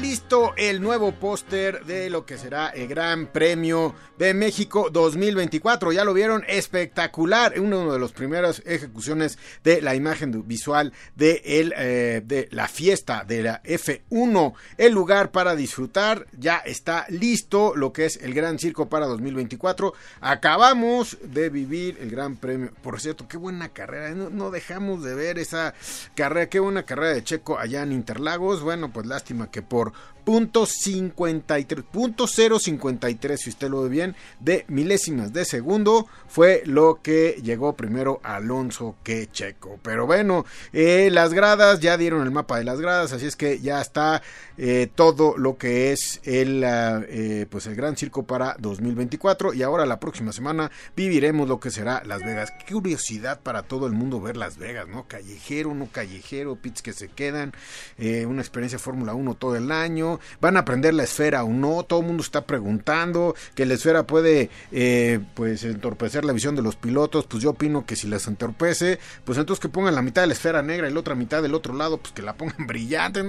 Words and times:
Listo 0.00 0.54
el 0.56 0.82
nuevo 0.82 1.12
póster 1.12 1.84
de 1.84 2.10
lo 2.10 2.26
que 2.26 2.36
será 2.36 2.68
el 2.68 2.88
Gran 2.88 3.28
Premio 3.28 3.94
de 4.18 4.34
México 4.34 4.90
2024. 4.90 5.92
Ya 5.92 6.04
lo 6.04 6.12
vieron, 6.12 6.44
espectacular. 6.48 7.58
Una 7.60 7.92
de 7.92 7.98
las 8.00 8.10
primeras 8.10 8.60
ejecuciones 8.66 9.38
de 9.62 9.80
la 9.80 9.94
imagen 9.94 10.46
visual 10.48 10.92
eh, 11.18 12.22
de 12.24 12.48
la 12.50 12.66
fiesta 12.66 13.24
de 13.24 13.44
la 13.44 13.62
F1. 13.62 14.54
El 14.78 14.92
lugar 14.92 15.30
para 15.30 15.54
disfrutar 15.54 16.26
ya 16.36 16.56
está 16.58 17.06
listo, 17.08 17.74
lo 17.76 17.92
que 17.92 18.06
es 18.06 18.16
el 18.16 18.34
Gran 18.34 18.58
Circo 18.58 18.88
para 18.88 19.06
2024. 19.06 19.94
Acabamos 20.20 21.18
de 21.22 21.50
vivir 21.50 21.98
el 22.00 22.10
Gran 22.10 22.36
Premio. 22.36 22.72
Por 22.82 23.00
cierto, 23.00 23.28
qué 23.28 23.36
buena 23.36 23.68
carrera. 23.68 24.10
No, 24.10 24.28
no 24.28 24.50
dejamos 24.50 25.04
de 25.04 25.14
ver 25.14 25.38
esa 25.38 25.74
carrera. 26.16 26.48
Qué 26.48 26.58
buena 26.58 26.82
carrera 26.82 27.14
de 27.14 27.22
Checo 27.22 27.58
allá 27.58 27.82
en 27.82 27.92
Interlagos. 27.92 28.60
Bueno, 28.62 28.92
pues 28.92 29.06
lástima 29.06 29.50
que 29.50 29.62
por 29.62 29.83
por 29.84 29.92
punto 30.24 30.66
53, 30.66 31.84
punto 31.90 32.26
053, 32.26 33.40
si 33.40 33.50
usted 33.50 33.68
lo 33.68 33.82
ve 33.82 33.88
bien, 33.88 34.16
de 34.40 34.64
milésimas 34.68 35.32
de 35.32 35.44
segundo, 35.44 36.08
fue 36.26 36.62
lo 36.64 37.00
que 37.02 37.40
llegó 37.42 37.74
primero 37.76 38.20
Alonso 38.22 38.96
que 39.02 39.28
Checo. 39.30 39.78
Pero 39.82 40.06
bueno, 40.06 40.44
eh, 40.72 41.10
las 41.12 41.32
gradas 41.34 41.80
ya 41.80 41.96
dieron 41.96 42.22
el 42.22 42.30
mapa 42.30 42.58
de 42.58 42.64
las 42.64 42.80
gradas, 42.80 43.12
así 43.12 43.26
es 43.26 43.36
que 43.36 43.60
ya 43.60 43.80
está 43.80 44.22
eh, 44.56 44.88
todo 44.94 45.36
lo 45.36 45.58
que 45.58 45.92
es 45.92 46.20
el, 46.24 46.64
ah, 46.64 47.02
eh, 47.08 47.46
pues 47.48 47.66
el 47.66 47.74
Gran 47.74 47.96
Circo 47.96 48.24
para 48.24 48.56
2024 48.58 49.54
y 49.54 49.62
ahora 49.62 49.86
la 49.86 50.00
próxima 50.00 50.32
semana 50.32 50.70
viviremos 50.96 51.48
lo 51.48 51.60
que 51.60 51.70
será 51.70 52.02
Las 52.04 52.22
Vegas. 52.22 52.52
Qué 52.66 52.72
curiosidad 52.72 53.40
para 53.40 53.62
todo 53.62 53.86
el 53.86 53.92
mundo 53.92 54.20
ver 54.20 54.36
Las 54.36 54.56
Vegas, 54.58 54.88
¿no? 54.88 55.06
Callejero, 55.06 55.74
no 55.74 55.88
callejero, 55.92 56.56
pits 56.56 56.82
que 56.82 56.92
se 56.92 57.08
quedan, 57.08 57.52
una 57.98 58.40
experiencia 58.40 58.78
Fórmula 58.78 59.14
1 59.14 59.34
todo 59.34 59.56
el 59.56 59.70
año, 59.70 60.13
van 60.40 60.56
a 60.56 60.60
aprender 60.60 60.94
la 60.94 61.04
esfera 61.04 61.44
o 61.44 61.48
no, 61.48 61.82
todo 61.84 62.00
el 62.00 62.06
mundo 62.06 62.22
está 62.22 62.46
preguntando 62.46 63.34
que 63.54 63.66
la 63.66 63.74
esfera 63.74 64.06
puede 64.06 64.50
eh, 64.72 65.20
pues 65.34 65.64
entorpecer 65.64 66.24
la 66.24 66.32
visión 66.32 66.56
de 66.56 66.62
los 66.62 66.76
pilotos, 66.76 67.26
pues 67.26 67.42
yo 67.42 67.50
opino 67.50 67.86
que 67.86 67.96
si 67.96 68.08
las 68.08 68.26
entorpece, 68.26 68.98
pues 69.24 69.38
entonces 69.38 69.60
que 69.60 69.68
pongan 69.68 69.94
la 69.94 70.02
mitad 70.02 70.22
de 70.22 70.28
la 70.28 70.34
esfera 70.34 70.62
negra 70.62 70.88
y 70.88 70.92
la 70.92 71.00
otra 71.00 71.14
mitad 71.14 71.42
del 71.42 71.54
otro 71.54 71.74
lado, 71.74 71.98
pues 71.98 72.12
que 72.12 72.22
la 72.22 72.34
pongan 72.34 72.66
brillante, 72.66 73.24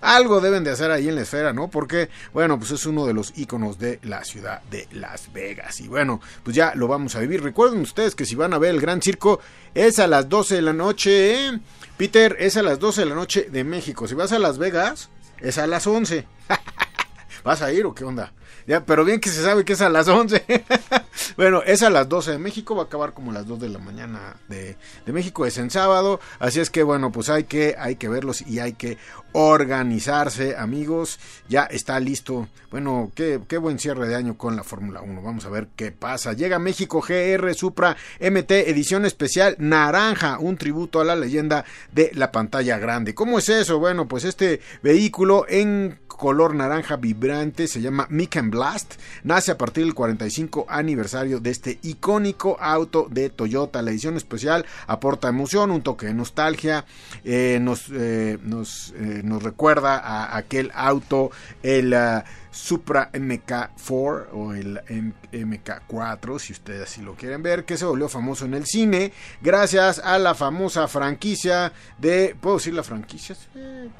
algo 0.00 0.40
deben 0.40 0.64
de 0.64 0.70
hacer 0.70 0.90
ahí 0.90 1.08
en 1.08 1.14
la 1.14 1.22
esfera, 1.22 1.52
¿no? 1.52 1.68
Porque, 1.68 2.08
bueno, 2.32 2.58
pues 2.58 2.70
es 2.70 2.86
uno 2.86 3.06
de 3.06 3.14
los 3.14 3.32
iconos 3.36 3.78
de 3.78 3.98
la 4.02 4.24
ciudad 4.24 4.62
de 4.70 4.88
Las 4.92 5.32
Vegas 5.32 5.80
y 5.80 5.88
bueno, 5.88 6.20
pues 6.42 6.56
ya 6.56 6.74
lo 6.74 6.88
vamos 6.88 7.14
a 7.14 7.20
vivir. 7.20 7.42
Recuerden 7.42 7.80
ustedes 7.80 8.14
que 8.14 8.24
si 8.24 8.34
van 8.34 8.52
a 8.54 8.58
ver 8.58 8.70
el 8.70 8.80
Gran 8.80 9.02
Circo 9.02 9.40
es 9.74 9.98
a 9.98 10.06
las 10.06 10.28
12 10.28 10.56
de 10.56 10.62
la 10.62 10.72
noche, 10.72 11.46
¿eh? 11.46 11.60
Peter, 11.96 12.36
es 12.40 12.56
a 12.56 12.62
las 12.62 12.78
12 12.78 13.02
de 13.02 13.06
la 13.06 13.14
noche 13.14 13.48
de 13.50 13.64
México. 13.64 14.08
Si 14.08 14.14
vas 14.14 14.32
a 14.32 14.38
Las 14.38 14.58
Vegas, 14.58 15.08
es 15.42 15.58
a 15.58 15.66
las 15.66 15.86
11. 15.86 16.26
¿Vas 17.44 17.62
a 17.62 17.72
ir 17.72 17.84
o 17.86 17.94
qué 17.94 18.04
onda? 18.04 18.32
Ya, 18.66 18.84
pero 18.84 19.04
bien 19.04 19.20
que 19.20 19.30
se 19.30 19.42
sabe 19.42 19.64
que 19.64 19.72
es 19.74 19.80
a 19.80 19.88
las 19.88 20.08
11. 20.08 20.44
bueno, 21.36 21.62
es 21.64 21.82
a 21.82 21.90
las 21.90 22.08
12 22.08 22.32
de 22.32 22.38
México, 22.38 22.74
va 22.74 22.82
a 22.82 22.86
acabar 22.86 23.12
como 23.12 23.32
las 23.32 23.46
2 23.46 23.60
de 23.60 23.68
la 23.68 23.78
mañana 23.78 24.36
de, 24.48 24.76
de, 25.04 25.12
México, 25.12 25.46
es 25.46 25.58
en 25.58 25.70
sábado, 25.70 26.20
así 26.38 26.60
es 26.60 26.70
que 26.70 26.82
bueno, 26.82 27.10
pues 27.12 27.28
hay 27.28 27.44
que, 27.44 27.74
hay 27.78 27.96
que 27.96 28.08
verlos 28.08 28.42
y 28.42 28.60
hay 28.60 28.74
que 28.74 28.98
organizarse, 29.32 30.56
amigos, 30.56 31.18
ya 31.48 31.64
está 31.64 31.98
listo. 32.00 32.48
Bueno, 32.70 33.10
qué, 33.14 33.40
qué 33.48 33.58
buen 33.58 33.78
cierre 33.78 34.08
de 34.08 34.14
año 34.14 34.38
con 34.38 34.56
la 34.56 34.64
Fórmula 34.64 35.02
1, 35.02 35.22
vamos 35.22 35.44
a 35.44 35.50
ver 35.50 35.68
qué 35.76 35.92
pasa. 35.92 36.32
Llega 36.32 36.58
México 36.58 37.00
GR 37.00 37.54
Supra 37.54 37.96
MT 38.20 38.50
edición 38.50 39.04
especial 39.04 39.56
naranja, 39.58 40.38
un 40.38 40.56
tributo 40.56 41.00
a 41.00 41.04
la 41.04 41.16
leyenda 41.16 41.64
de 41.92 42.10
la 42.14 42.32
pantalla 42.32 42.78
grande. 42.78 43.14
¿Cómo 43.14 43.38
es 43.38 43.48
eso? 43.48 43.78
Bueno, 43.78 44.08
pues 44.08 44.24
este 44.24 44.60
vehículo 44.82 45.46
en 45.48 45.98
color 46.22 46.54
naranja 46.54 46.94
vibrante 46.98 47.66
se 47.66 47.80
llama 47.80 48.06
Mick 48.08 48.40
Blast. 48.48 48.94
Nace 49.24 49.50
a 49.50 49.58
partir 49.58 49.82
del 49.82 49.92
45 49.92 50.66
aniversario 50.68 51.40
de 51.40 51.50
este 51.50 51.80
icónico 51.82 52.56
auto 52.60 53.08
de 53.10 53.28
Toyota. 53.28 53.82
La 53.82 53.90
edición 53.90 54.16
especial 54.16 54.64
aporta 54.86 55.26
emoción, 55.26 55.72
un 55.72 55.82
toque 55.82 56.06
de 56.06 56.14
nostalgia, 56.14 56.84
eh, 57.24 57.58
nos, 57.60 57.90
eh, 57.92 58.38
nos, 58.40 58.94
eh, 58.98 59.22
nos, 59.24 59.42
recuerda 59.42 59.98
a 59.98 60.36
aquel 60.36 60.70
auto, 60.76 61.32
el... 61.64 61.92
Uh, 61.92 62.41
Supra 62.52 63.10
MK4 63.12 64.26
o 64.32 64.54
el 64.54 64.80
MK4, 64.84 66.38
si 66.38 66.52
ustedes 66.52 66.82
así 66.82 67.02
lo 67.02 67.14
quieren 67.14 67.42
ver, 67.42 67.64
que 67.64 67.76
se 67.76 67.84
volvió 67.84 68.08
famoso 68.08 68.44
en 68.44 68.54
el 68.54 68.66
cine 68.66 69.12
gracias 69.40 69.98
a 69.98 70.18
la 70.18 70.34
famosa 70.34 70.86
franquicia 70.86 71.72
de... 71.98 72.36
¿Puedo 72.40 72.58
decir 72.58 72.74
la 72.74 72.82
franquicia? 72.82 73.34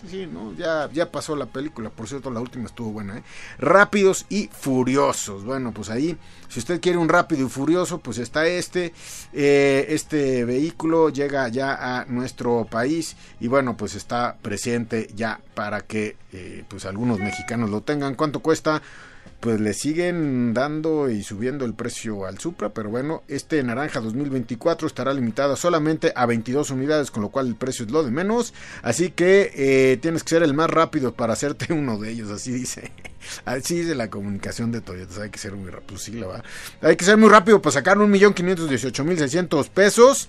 Sí, 0.09 0.27
¿no? 0.27 0.55
Ya, 0.55 0.89
ya 0.93 1.11
pasó 1.11 1.35
la 1.35 1.47
película, 1.47 1.91
por 1.91 2.07
cierto, 2.09 2.31
la 2.31 2.41
última 2.41 2.67
estuvo 2.67 2.93
buena, 2.93 3.19
¿eh? 3.19 3.23
Rápidos 3.59 4.27
y 4.29 4.49
Furiosos. 4.53 5.45
Bueno, 5.45 5.73
pues 5.73 5.89
ahí, 5.91 6.17
si 6.49 6.59
usted 6.59 6.81
quiere 6.81 6.99
un 6.99 7.09
rápido 7.09 7.47
y 7.47 7.49
furioso, 7.49 7.99
pues 7.99 8.19
está 8.19 8.47
este. 8.47 8.93
Eh, 9.33 9.87
este 9.89 10.45
vehículo 10.45 11.09
llega 11.09 11.49
ya 11.49 12.01
a 12.01 12.05
nuestro 12.05 12.67
país 12.71 13.17
y 13.41 13.49
bueno, 13.49 13.77
pues 13.77 13.95
está 13.95 14.37
presente 14.41 15.09
ya 15.15 15.41
para 15.55 15.81
que 15.81 16.17
eh, 16.33 16.65
pues 16.69 16.84
algunos 16.84 17.19
mexicanos 17.19 17.71
lo 17.71 17.83
tengan. 17.83 18.15
¿Cuánto 18.15 18.41
cuesta? 18.42 18.82
pues 19.42 19.60
le 19.60 19.75
siguen 19.75 20.54
dando 20.54 21.10
y 21.10 21.25
subiendo 21.25 21.64
el 21.64 21.75
precio 21.75 22.26
al 22.26 22.38
Supra, 22.38 22.69
pero 22.69 22.91
bueno, 22.91 23.25
este 23.26 23.60
naranja 23.64 24.00
2024 24.00 24.86
estará 24.86 25.12
limitado 25.12 25.56
solamente 25.56 26.12
a 26.14 26.26
22 26.26 26.70
unidades, 26.70 27.10
con 27.10 27.25
lo 27.25 27.30
cual 27.30 27.48
el 27.48 27.56
precio 27.56 27.84
es 27.84 27.91
lo 27.91 28.04
de 28.04 28.12
menos, 28.12 28.54
así 28.82 29.10
que 29.10 29.50
eh, 29.56 29.97
tienes 30.00 30.22
que 30.22 30.30
ser 30.30 30.44
el 30.44 30.54
más 30.54 30.70
rápido 30.70 31.14
para 31.14 31.32
hacerte 31.32 31.72
uno 31.72 31.98
de 31.98 32.10
ellos, 32.10 32.30
así 32.30 32.53
dice, 32.53 32.92
así 33.44 33.80
dice 33.80 33.97
la 33.97 34.10
comunicación 34.10 34.70
de 34.70 34.80
Toyota, 34.80 35.22
hay 35.22 35.30
que 35.30 35.41
ser 35.41 35.54
muy 35.54 35.72
rápido, 35.72 35.98
sí, 35.98 36.12
la 36.12 36.28
va. 36.28 36.44
hay 36.80 36.94
que 36.94 37.04
ser 37.04 37.16
muy 37.16 37.28
rápido 37.28 37.60
para 37.60 37.72
sacar 37.72 37.98
1.518.600 37.98 39.69
pesos. 39.70 40.28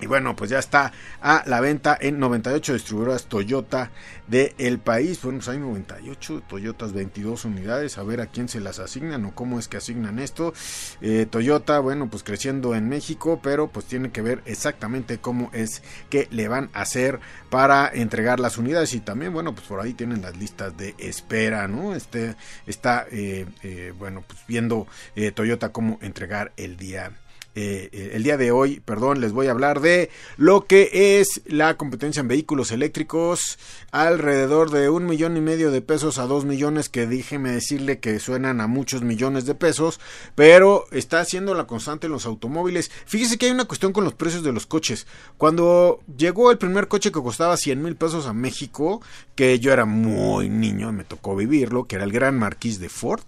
Y 0.00 0.06
bueno, 0.06 0.36
pues 0.36 0.50
ya 0.50 0.60
está 0.60 0.92
a 1.20 1.42
la 1.46 1.60
venta 1.60 1.98
en 2.00 2.20
98 2.20 2.74
distribuidoras 2.74 3.26
Toyota 3.26 3.90
del 4.28 4.54
el 4.58 4.78
país. 4.78 5.20
Bueno, 5.22 5.38
pues 5.38 5.48
hay 5.48 5.58
98 5.58 6.42
Toyotas, 6.48 6.92
22 6.92 7.44
unidades. 7.44 7.98
A 7.98 8.04
ver 8.04 8.20
a 8.20 8.26
quién 8.26 8.48
se 8.48 8.60
las 8.60 8.78
asignan 8.78 9.24
o 9.24 9.34
cómo 9.34 9.58
es 9.58 9.66
que 9.66 9.76
asignan 9.76 10.20
esto. 10.20 10.54
Eh, 11.00 11.26
Toyota, 11.28 11.80
bueno, 11.80 12.08
pues 12.08 12.22
creciendo 12.22 12.76
en 12.76 12.88
México, 12.88 13.40
pero 13.42 13.68
pues 13.68 13.86
tiene 13.86 14.12
que 14.12 14.22
ver 14.22 14.40
exactamente 14.44 15.18
cómo 15.18 15.50
es 15.52 15.82
que 16.10 16.28
le 16.30 16.46
van 16.46 16.70
a 16.74 16.82
hacer 16.82 17.18
para 17.50 17.88
entregar 17.92 18.38
las 18.38 18.56
unidades. 18.56 18.94
Y 18.94 19.00
también, 19.00 19.32
bueno, 19.32 19.52
pues 19.52 19.66
por 19.66 19.80
ahí 19.80 19.94
tienen 19.94 20.22
las 20.22 20.36
listas 20.36 20.76
de 20.76 20.94
espera, 20.98 21.66
¿no? 21.66 21.96
Este 21.96 22.36
está, 22.66 23.06
eh, 23.10 23.46
eh, 23.64 23.92
bueno, 23.98 24.22
pues 24.24 24.38
viendo 24.46 24.86
Toyota 25.34 25.70
cómo 25.70 25.98
entregar 26.02 26.52
el 26.56 26.76
día 26.76 27.12
eh, 27.54 28.12
el 28.14 28.22
día 28.22 28.36
de 28.36 28.52
hoy, 28.52 28.80
perdón, 28.80 29.20
les 29.20 29.32
voy 29.32 29.48
a 29.48 29.50
hablar 29.50 29.80
de 29.80 30.10
lo 30.36 30.66
que 30.66 31.18
es 31.20 31.40
la 31.46 31.76
competencia 31.76 32.20
en 32.20 32.28
vehículos 32.28 32.70
eléctricos, 32.70 33.58
alrededor 33.90 34.70
de 34.70 34.88
un 34.90 35.06
millón 35.06 35.36
y 35.36 35.40
medio 35.40 35.70
de 35.70 35.82
pesos 35.82 36.18
a 36.18 36.26
dos 36.26 36.44
millones, 36.44 36.88
que 36.88 37.06
déjeme 37.06 37.50
decirle 37.50 37.98
que 37.98 38.20
suenan 38.20 38.60
a 38.60 38.68
muchos 38.68 39.02
millones 39.02 39.44
de 39.44 39.54
pesos, 39.54 39.98
pero 40.34 40.84
está 40.92 41.20
haciendo 41.20 41.54
la 41.54 41.66
constante 41.66 42.06
en 42.06 42.12
los 42.12 42.26
automóviles. 42.26 42.90
Fíjese 43.06 43.38
que 43.38 43.46
hay 43.46 43.52
una 43.52 43.64
cuestión 43.64 43.92
con 43.92 44.04
los 44.04 44.14
precios 44.14 44.44
de 44.44 44.52
los 44.52 44.66
coches. 44.66 45.06
Cuando 45.36 46.00
llegó 46.16 46.50
el 46.50 46.58
primer 46.58 46.86
coche 46.86 47.10
que 47.10 47.22
costaba 47.22 47.56
100 47.56 47.82
mil 47.82 47.96
pesos 47.96 48.26
a 48.26 48.32
México, 48.32 49.02
que 49.34 49.58
yo 49.58 49.72
era 49.72 49.84
muy 49.84 50.48
niño, 50.48 50.92
me 50.92 51.04
tocó 51.04 51.34
vivirlo, 51.34 51.86
que 51.86 51.96
era 51.96 52.04
el 52.04 52.12
Gran 52.12 52.38
Marquis 52.38 52.78
de 52.78 52.88
Ford, 52.88 53.22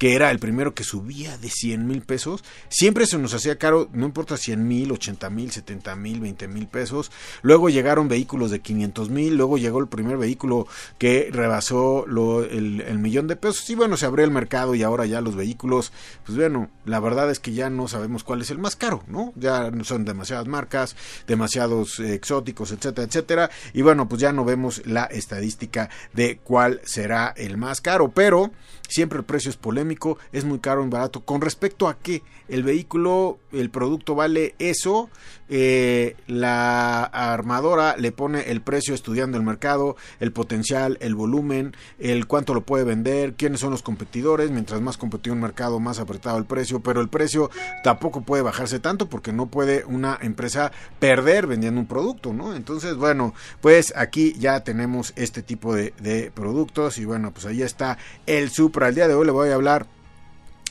que 0.00 0.14
era 0.14 0.30
el 0.30 0.38
primero 0.38 0.72
que 0.72 0.82
subía 0.82 1.36
de 1.36 1.50
100 1.50 1.86
mil 1.86 2.00
pesos, 2.00 2.42
siempre 2.70 3.04
se 3.04 3.18
nos 3.18 3.34
hacía 3.34 3.58
caro, 3.58 3.90
no 3.92 4.06
importa 4.06 4.38
100 4.38 4.66
mil, 4.66 4.92
80 4.92 5.28
mil, 5.28 5.50
70 5.52 5.94
mil, 5.94 6.20
20 6.20 6.48
mil 6.48 6.68
pesos. 6.68 7.12
Luego 7.42 7.68
llegaron 7.68 8.08
vehículos 8.08 8.50
de 8.50 8.60
500 8.60 9.10
mil, 9.10 9.36
luego 9.36 9.58
llegó 9.58 9.78
el 9.78 9.88
primer 9.88 10.16
vehículo 10.16 10.66
que 10.96 11.28
rebasó 11.30 12.06
el, 12.06 12.80
el, 12.80 12.98
millón 12.98 13.26
de 13.26 13.36
pesos 13.36 13.68
y 13.68 13.74
bueno, 13.74 13.98
se 13.98 14.06
abrió 14.06 14.24
el 14.24 14.30
mercado 14.30 14.74
y 14.74 14.82
ahora 14.82 15.04
ya 15.04 15.20
los 15.20 15.36
vehículos, 15.36 15.92
pues 16.24 16.38
bueno, 16.38 16.70
la 16.86 16.98
verdad 16.98 17.30
es 17.30 17.38
que 17.38 17.52
ya 17.52 17.68
no 17.68 17.86
sabemos 17.86 18.24
cuál 18.24 18.40
es 18.40 18.50
el 18.50 18.56
más 18.56 18.76
caro, 18.76 19.04
¿no? 19.06 19.34
Ya 19.36 19.70
son 19.82 20.06
demasiadas 20.06 20.46
marcas, 20.46 20.96
demasiados 21.26 22.00
exóticos, 22.00 22.72
etcétera, 22.72 23.06
etcétera. 23.06 23.50
Y 23.74 23.82
bueno, 23.82 24.08
pues 24.08 24.22
ya 24.22 24.32
no 24.32 24.46
vemos 24.46 24.80
la 24.86 25.04
estadística 25.04 25.90
de 26.14 26.38
cuál 26.42 26.80
será 26.84 27.34
el 27.36 27.58
más 27.58 27.82
caro, 27.82 28.10
pero 28.12 28.50
siempre 28.90 29.18
el 29.18 29.24
precio 29.24 29.50
es 29.50 29.56
polémico, 29.56 29.89
es 30.32 30.44
muy 30.44 30.58
caro, 30.58 30.82
y 30.82 30.90
barato. 30.90 31.20
Con 31.20 31.40
respecto 31.40 31.88
a 31.88 31.98
que 31.98 32.22
el 32.48 32.62
vehículo, 32.62 33.38
el 33.52 33.70
producto 33.70 34.14
vale 34.14 34.54
eso, 34.58 35.10
eh, 35.48 36.16
la 36.26 37.02
armadora 37.04 37.96
le 37.96 38.12
pone 38.12 38.50
el 38.50 38.60
precio 38.60 38.94
estudiando 38.94 39.36
el 39.36 39.42
mercado, 39.42 39.96
el 40.20 40.32
potencial, 40.32 40.96
el 41.00 41.14
volumen, 41.14 41.74
el 41.98 42.26
cuánto 42.26 42.54
lo 42.54 42.60
puede 42.60 42.84
vender, 42.84 43.34
quiénes 43.34 43.60
son 43.60 43.70
los 43.70 43.82
competidores, 43.82 44.50
mientras 44.50 44.80
más 44.80 44.96
competido 44.96 45.34
un 45.34 45.40
mercado, 45.40 45.80
más 45.80 45.98
apretado 45.98 46.38
el 46.38 46.44
precio, 46.44 46.80
pero 46.80 47.00
el 47.00 47.08
precio 47.08 47.50
tampoco 47.82 48.22
puede 48.22 48.42
bajarse 48.42 48.78
tanto 48.78 49.08
porque 49.08 49.32
no 49.32 49.46
puede 49.46 49.84
una 49.84 50.18
empresa 50.22 50.70
perder 50.98 51.46
vendiendo 51.46 51.80
un 51.80 51.86
producto, 51.86 52.32
¿no? 52.32 52.54
Entonces, 52.54 52.94
bueno, 52.96 53.34
pues 53.60 53.92
aquí 53.96 54.34
ya 54.38 54.60
tenemos 54.60 55.12
este 55.16 55.42
tipo 55.42 55.74
de, 55.74 55.92
de 56.00 56.30
productos 56.30 56.98
y 56.98 57.04
bueno, 57.04 57.32
pues 57.32 57.46
ahí 57.46 57.62
está 57.62 57.98
el 58.26 58.50
Supra. 58.50 58.88
El 58.88 58.94
día 58.94 59.08
de 59.08 59.14
hoy 59.14 59.26
le 59.26 59.32
voy 59.32 59.50
a 59.50 59.54
hablar 59.54 59.86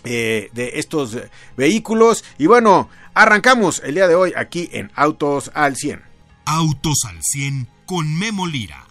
eh, 0.04 0.50
de 0.54 0.80
estos 0.80 1.18
vehículos. 1.58 2.24
Y 2.38 2.48
bueno, 2.48 2.90
arrancamos 3.14 3.82
el 3.84 3.96
día 3.96 4.08
de 4.08 4.16
hoy 4.16 4.34
aquí 4.36 4.70
en 4.72 4.92
Autos 4.96 5.52
al 5.54 5.76
100. 5.76 6.02
Autos 6.46 7.00
al 7.08 7.22
100 7.22 7.68
con 7.86 8.18
Memo 8.18 8.48
Lira. 8.48 8.86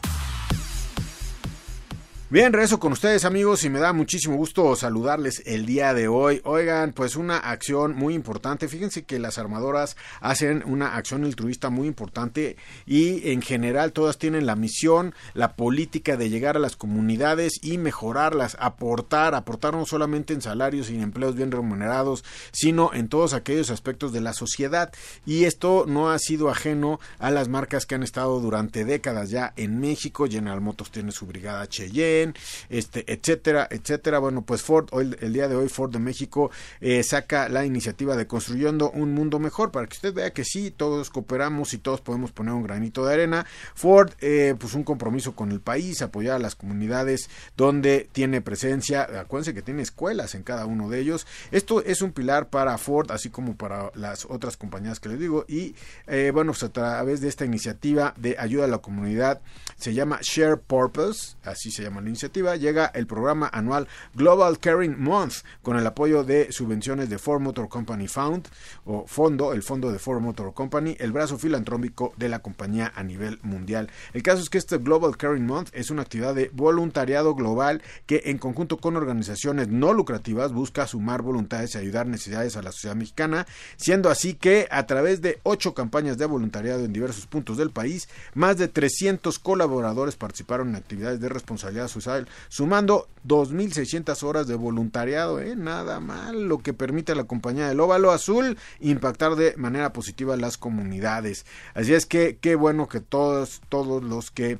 Bien, 2.30 2.52
regreso 2.52 2.78
con 2.78 2.92
ustedes 2.92 3.24
amigos 3.24 3.64
y 3.64 3.70
me 3.70 3.78
da 3.78 3.94
muchísimo 3.94 4.36
gusto 4.36 4.76
saludarles 4.76 5.42
el 5.46 5.64
día 5.64 5.94
de 5.94 6.08
hoy. 6.08 6.42
Oigan, 6.44 6.92
pues 6.92 7.16
una 7.16 7.38
acción 7.38 7.96
muy 7.96 8.12
importante. 8.12 8.68
Fíjense 8.68 9.04
que 9.04 9.18
las 9.18 9.38
armadoras 9.38 9.96
hacen 10.20 10.62
una 10.66 10.94
acción 10.96 11.24
altruista 11.24 11.70
muy 11.70 11.88
importante 11.88 12.58
y 12.84 13.30
en 13.30 13.40
general 13.40 13.94
todas 13.94 14.18
tienen 14.18 14.44
la 14.44 14.56
misión, 14.56 15.14
la 15.32 15.56
política 15.56 16.18
de 16.18 16.28
llegar 16.28 16.58
a 16.58 16.60
las 16.60 16.76
comunidades 16.76 17.60
y 17.62 17.78
mejorarlas, 17.78 18.58
aportar, 18.60 19.34
aportar 19.34 19.72
no 19.72 19.86
solamente 19.86 20.34
en 20.34 20.42
salarios 20.42 20.90
y 20.90 20.96
en 20.96 21.04
empleos 21.04 21.34
bien 21.34 21.50
remunerados, 21.50 22.24
sino 22.52 22.92
en 22.92 23.08
todos 23.08 23.32
aquellos 23.32 23.70
aspectos 23.70 24.12
de 24.12 24.20
la 24.20 24.34
sociedad. 24.34 24.92
Y 25.24 25.44
esto 25.44 25.86
no 25.88 26.10
ha 26.10 26.18
sido 26.18 26.50
ajeno 26.50 27.00
a 27.18 27.30
las 27.30 27.48
marcas 27.48 27.86
que 27.86 27.94
han 27.94 28.02
estado 28.02 28.38
durante 28.40 28.84
décadas 28.84 29.30
ya 29.30 29.54
en 29.56 29.80
México. 29.80 30.26
General 30.28 30.60
Motors 30.60 30.90
tiene 30.90 31.10
su 31.10 31.24
brigada 31.24 31.66
Cheyenne 31.66 32.17
este, 32.68 33.10
etcétera, 33.12 33.68
etcétera. 33.70 34.18
Bueno, 34.18 34.42
pues 34.42 34.62
Ford, 34.62 34.88
hoy, 34.92 35.16
el 35.20 35.32
día 35.32 35.48
de 35.48 35.56
hoy, 35.56 35.68
Ford 35.68 35.92
de 35.92 35.98
México 35.98 36.50
eh, 36.80 37.02
saca 37.02 37.48
la 37.48 37.64
iniciativa 37.64 38.16
de 38.16 38.26
construyendo 38.26 38.90
un 38.90 39.14
mundo 39.14 39.38
mejor 39.38 39.70
para 39.70 39.86
que 39.86 39.94
usted 39.94 40.14
vea 40.14 40.32
que 40.32 40.44
sí, 40.44 40.70
todos 40.70 41.10
cooperamos 41.10 41.74
y 41.74 41.78
todos 41.78 42.00
podemos 42.00 42.32
poner 42.32 42.54
un 42.54 42.62
granito 42.62 43.04
de 43.04 43.14
arena. 43.14 43.46
Ford, 43.74 44.12
eh, 44.20 44.54
pues 44.58 44.74
un 44.74 44.84
compromiso 44.84 45.34
con 45.34 45.52
el 45.52 45.60
país, 45.60 46.02
apoyar 46.02 46.36
a 46.36 46.38
las 46.38 46.54
comunidades 46.54 47.28
donde 47.56 48.08
tiene 48.12 48.40
presencia. 48.40 49.02
Acuérdense 49.20 49.54
que 49.54 49.62
tiene 49.62 49.82
escuelas 49.82 50.34
en 50.34 50.42
cada 50.42 50.66
uno 50.66 50.88
de 50.88 51.00
ellos. 51.00 51.26
Esto 51.50 51.82
es 51.82 52.02
un 52.02 52.12
pilar 52.12 52.48
para 52.48 52.78
Ford, 52.78 53.10
así 53.10 53.30
como 53.30 53.56
para 53.56 53.90
las 53.94 54.24
otras 54.24 54.56
compañías 54.56 55.00
que 55.00 55.08
les 55.08 55.18
digo. 55.18 55.44
Y 55.48 55.74
eh, 56.06 56.30
bueno, 56.32 56.52
pues 56.52 56.62
a 56.62 56.72
través 56.72 57.20
de 57.20 57.28
esta 57.28 57.44
iniciativa 57.44 58.14
de 58.16 58.36
ayuda 58.38 58.64
a 58.64 58.68
la 58.68 58.78
comunidad, 58.78 59.40
se 59.76 59.94
llama 59.94 60.18
Share 60.22 60.58
Purpose, 60.58 61.36
así 61.44 61.70
se 61.70 61.82
llama 61.82 62.00
iniciativa 62.08 62.56
llega 62.56 62.86
el 62.86 63.06
programa 63.06 63.48
anual 63.52 63.88
Global 64.14 64.58
Caring 64.58 65.00
Month 65.00 65.36
con 65.62 65.76
el 65.76 65.86
apoyo 65.86 66.24
de 66.24 66.52
subvenciones 66.52 67.08
de 67.08 67.18
Ford 67.18 67.40
Motor 67.40 67.68
Company 67.68 68.08
Found 68.08 68.48
o 68.84 69.06
Fondo, 69.06 69.52
el 69.52 69.62
Fondo 69.62 69.92
de 69.92 69.98
Ford 69.98 70.20
Motor 70.20 70.54
Company, 70.54 70.96
el 70.98 71.12
brazo 71.12 71.38
filantrópico 71.38 72.12
de 72.16 72.28
la 72.28 72.40
compañía 72.40 72.92
a 72.94 73.02
nivel 73.02 73.38
mundial. 73.42 73.90
El 74.12 74.22
caso 74.22 74.42
es 74.42 74.50
que 74.50 74.58
este 74.58 74.78
Global 74.78 75.16
Caring 75.16 75.46
Month 75.46 75.70
es 75.72 75.90
una 75.90 76.02
actividad 76.02 76.34
de 76.34 76.50
voluntariado 76.52 77.34
global 77.34 77.82
que 78.06 78.22
en 78.26 78.38
conjunto 78.38 78.78
con 78.78 78.96
organizaciones 78.96 79.68
no 79.68 79.92
lucrativas 79.92 80.52
busca 80.52 80.86
sumar 80.86 81.22
voluntades 81.22 81.74
y 81.74 81.78
ayudar 81.78 82.06
necesidades 82.06 82.56
a 82.56 82.62
la 82.62 82.72
sociedad 82.72 82.96
mexicana, 82.96 83.46
siendo 83.76 84.10
así 84.10 84.34
que 84.34 84.68
a 84.70 84.86
través 84.86 85.20
de 85.20 85.40
ocho 85.42 85.74
campañas 85.74 86.18
de 86.18 86.26
voluntariado 86.26 86.84
en 86.84 86.92
diversos 86.92 87.26
puntos 87.26 87.56
del 87.56 87.70
país, 87.70 88.08
más 88.34 88.56
de 88.56 88.68
300 88.68 89.38
colaboradores 89.38 90.16
participaron 90.16 90.70
en 90.70 90.76
actividades 90.76 91.20
de 91.20 91.28
responsabilidad 91.28 91.88
social 91.88 91.97
sumando 92.48 93.08
2.600 93.26 94.22
horas 94.22 94.46
de 94.46 94.54
voluntariado, 94.54 95.40
¿eh? 95.40 95.54
nada 95.56 96.00
mal, 96.00 96.44
lo 96.48 96.58
que 96.58 96.72
permite 96.72 97.12
a 97.12 97.14
la 97.14 97.24
compañía 97.24 97.68
del 97.68 97.80
Óvalo 97.80 98.10
Azul 98.10 98.58
impactar 98.80 99.36
de 99.36 99.56
manera 99.56 99.92
positiva 99.92 100.36
las 100.36 100.56
comunidades. 100.56 101.44
Así 101.74 101.94
es 101.94 102.06
que 102.06 102.38
qué 102.40 102.54
bueno 102.54 102.88
que 102.88 103.00
todos, 103.00 103.60
todos 103.68 104.02
los 104.02 104.30
que 104.30 104.58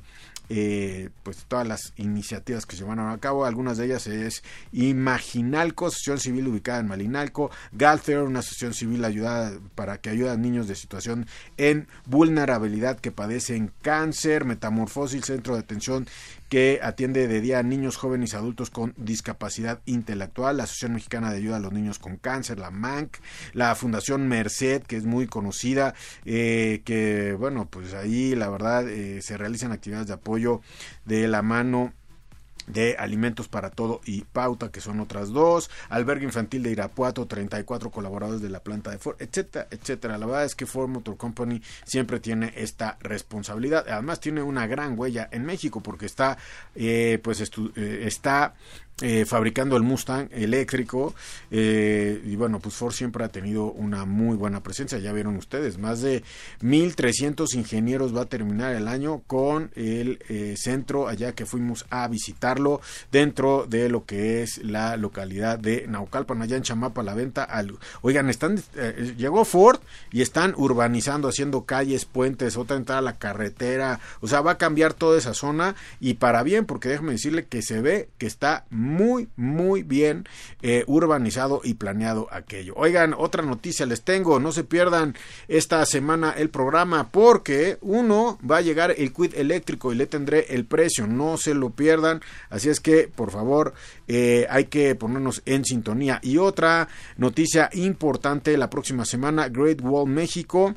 eh, 0.51 1.09
pues 1.21 1.45
todas 1.47 1.67
las 1.67 1.93
iniciativas 1.95 2.65
que 2.65 2.75
se 2.75 2.83
van 2.83 2.99
a 2.99 3.15
cabo. 3.19 3.45
Algunas 3.45 3.77
de 3.77 3.85
ellas 3.85 4.07
es 4.07 4.43
Imaginalco, 4.71 5.85
asociación 5.85 6.19
civil 6.19 6.47
ubicada 6.47 6.79
en 6.79 6.87
Malinalco, 6.87 7.51
Galther, 7.71 8.21
una 8.21 8.39
asociación 8.39 8.73
civil 8.73 9.05
ayudada 9.05 9.51
para 9.75 9.99
que 9.99 10.09
ayude 10.09 10.31
a 10.31 10.37
niños 10.37 10.67
de 10.67 10.73
situación 10.73 11.27
en 11.57 11.87
vulnerabilidad 12.07 12.99
que 12.99 13.11
padecen 13.11 13.71
cáncer, 13.83 14.43
Metamorfosis, 14.43 15.25
centro 15.25 15.53
de 15.53 15.59
atención 15.59 16.07
que 16.49 16.79
atiende 16.81 17.27
de 17.27 17.41
día 17.41 17.59
a 17.59 17.63
niños, 17.63 17.95
jóvenes 17.95 18.33
y 18.33 18.35
adultos 18.35 18.69
con 18.71 18.93
discapacidad 18.97 19.81
intelectual, 19.85 20.57
la 20.57 20.63
Asociación 20.63 20.93
Mexicana 20.93 21.31
de 21.31 21.37
Ayuda 21.37 21.57
a 21.57 21.59
los 21.59 21.71
Niños 21.71 21.99
con 21.99 22.17
Cáncer, 22.17 22.59
la 22.59 22.71
MANC, 22.71 23.17
la 23.53 23.75
Fundación 23.75 24.27
Merced, 24.27 24.81
que 24.83 24.97
es 24.97 25.05
muy 25.05 25.27
conocida, 25.27 25.93
eh, 26.25 26.81
que 26.85 27.33
bueno, 27.33 27.67
pues 27.69 27.93
ahí 27.93 28.35
la 28.35 28.49
verdad 28.49 28.89
eh, 28.89 29.21
se 29.21 29.37
realizan 29.37 29.71
actividades 29.71 30.07
de 30.07 30.13
apoyo 30.13 30.61
de 31.05 31.27
la 31.27 31.41
mano 31.41 31.93
de 32.69 32.95
Alimentos 32.97 33.47
para 33.47 33.69
Todo 33.69 33.99
y 34.05 34.21
Pauta, 34.21 34.71
que 34.71 34.79
son 34.79 34.99
otras 34.99 35.29
dos, 35.29 35.69
Albergue 35.89 36.25
Infantil 36.25 36.63
de 36.63 36.71
Irapuato, 36.71 37.25
34 37.25 37.91
colaboradores 37.91 38.41
de 38.41 38.49
la 38.49 38.61
planta 38.61 38.91
de 38.91 38.99
Ford, 38.99 39.17
etcétera, 39.19 39.67
etcétera. 39.71 40.17
La 40.17 40.25
verdad 40.25 40.45
es 40.45 40.55
que 40.55 40.65
Ford 40.65 40.87
Motor 40.89 41.17
Company 41.17 41.61
siempre 41.83 42.19
tiene 42.19 42.53
esta 42.55 42.97
responsabilidad. 43.01 43.85
Además 43.89 44.19
tiene 44.19 44.41
una 44.41 44.67
gran 44.67 44.97
huella 44.97 45.27
en 45.31 45.45
México 45.45 45.81
porque 45.81 46.05
está, 46.05 46.37
eh, 46.75 47.19
pues, 47.21 47.41
eh, 47.41 48.03
está 48.05 48.53
eh, 49.01 49.25
fabricando 49.25 49.77
el 49.77 49.83
Mustang 49.83 50.27
eléctrico 50.31 51.15
eh, 51.51 52.21
y 52.25 52.35
bueno 52.35 52.59
pues 52.59 52.75
Ford 52.75 52.91
siempre 52.91 53.23
ha 53.23 53.29
tenido 53.29 53.71
una 53.71 54.03
muy 54.03 54.35
buena 54.35 54.61
presencia 54.61 54.99
ya 54.99 55.13
vieron 55.13 55.37
ustedes 55.37 55.77
más 55.77 56.01
de 56.01 56.21
1300 56.59 57.53
ingenieros 57.53 58.13
va 58.13 58.23
a 58.23 58.25
terminar 58.25 58.75
el 58.75 58.89
año 58.89 59.21
con 59.25 59.71
el 59.75 60.19
eh, 60.27 60.55
centro 60.57 61.07
allá 61.07 61.31
que 61.33 61.45
fuimos 61.45 61.85
a 61.89 62.09
visitarlo 62.09 62.81
dentro 63.09 63.65
de 63.69 63.87
lo 63.87 64.03
que 64.03 64.43
es 64.43 64.57
la 64.65 64.97
localidad 64.97 65.57
de 65.57 65.85
Naucalpan 65.87 66.41
allá 66.41 66.57
en 66.57 66.63
Chamapa 66.63 67.01
la 67.01 67.13
venta 67.13 67.47
oigan 68.01 68.29
están 68.29 68.61
llegó 69.17 69.45
Ford 69.45 69.79
y 70.11 70.21
están 70.21 70.53
urbanizando 70.57 71.29
haciendo 71.29 71.63
calles 71.63 72.03
puentes 72.03 72.57
otra 72.57 72.75
entrada 72.75 72.99
a 72.99 73.03
la 73.03 73.17
carretera 73.17 74.01
o 74.19 74.27
sea 74.27 74.41
va 74.41 74.51
a 74.51 74.57
cambiar 74.57 74.93
toda 74.93 75.17
esa 75.17 75.33
zona 75.33 75.75
y 76.01 76.15
para 76.15 76.43
bien 76.43 76.65
porque 76.65 76.89
déjame 76.89 77.13
decirle 77.13 77.45
que 77.45 77.61
se 77.61 77.81
ve 77.81 78.09
que 78.17 78.27
está 78.27 78.65
muy 78.89 79.83
bien 79.83 80.25
eh, 80.61 80.83
urbanizado 80.87 81.61
y 81.63 81.75
planeado 81.75 82.27
aquello. 82.31 82.73
Oigan, 82.75 83.13
otra 83.17 83.43
noticia 83.43 83.85
les 83.85 84.01
tengo, 84.01 84.39
no 84.39 84.51
se 84.51 84.63
pierdan 84.63 85.15
esta 85.47 85.85
semana 85.85 86.33
el 86.37 86.49
programa 86.49 87.09
porque 87.09 87.77
uno 87.81 88.39
va 88.49 88.57
a 88.57 88.61
llegar 88.61 88.93
el 88.97 89.13
quid 89.13 89.35
eléctrico 89.35 89.91
y 89.91 89.95
le 89.95 90.07
tendré 90.07 90.47
el 90.49 90.65
precio, 90.65 91.07
no 91.07 91.37
se 91.37 91.53
lo 91.53 91.71
pierdan, 91.71 92.21
así 92.49 92.69
es 92.69 92.79
que 92.79 93.07
por 93.07 93.31
favor 93.31 93.73
eh, 94.07 94.47
hay 94.49 94.65
que 94.65 94.95
ponernos 94.95 95.41
en 95.45 95.65
sintonía. 95.65 96.19
Y 96.21 96.37
otra 96.37 96.87
noticia 97.17 97.69
importante 97.73 98.57
la 98.57 98.69
próxima 98.69 99.05
semana, 99.05 99.49
Great 99.49 99.81
Wall 99.81 100.09
México 100.09 100.75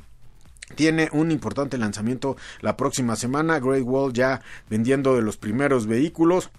tiene 0.75 1.09
un 1.13 1.31
importante 1.31 1.77
lanzamiento 1.79 2.37
la 2.61 2.77
próxima 2.77 3.17
semana. 3.17 3.61
Great 3.61 3.85
Wall 3.85 4.13
ya 4.13 4.41
vendiendo 4.71 5.15
de 5.15 5.23
los 5.23 5.37
primeros 5.37 5.87
vehículos 5.87 6.51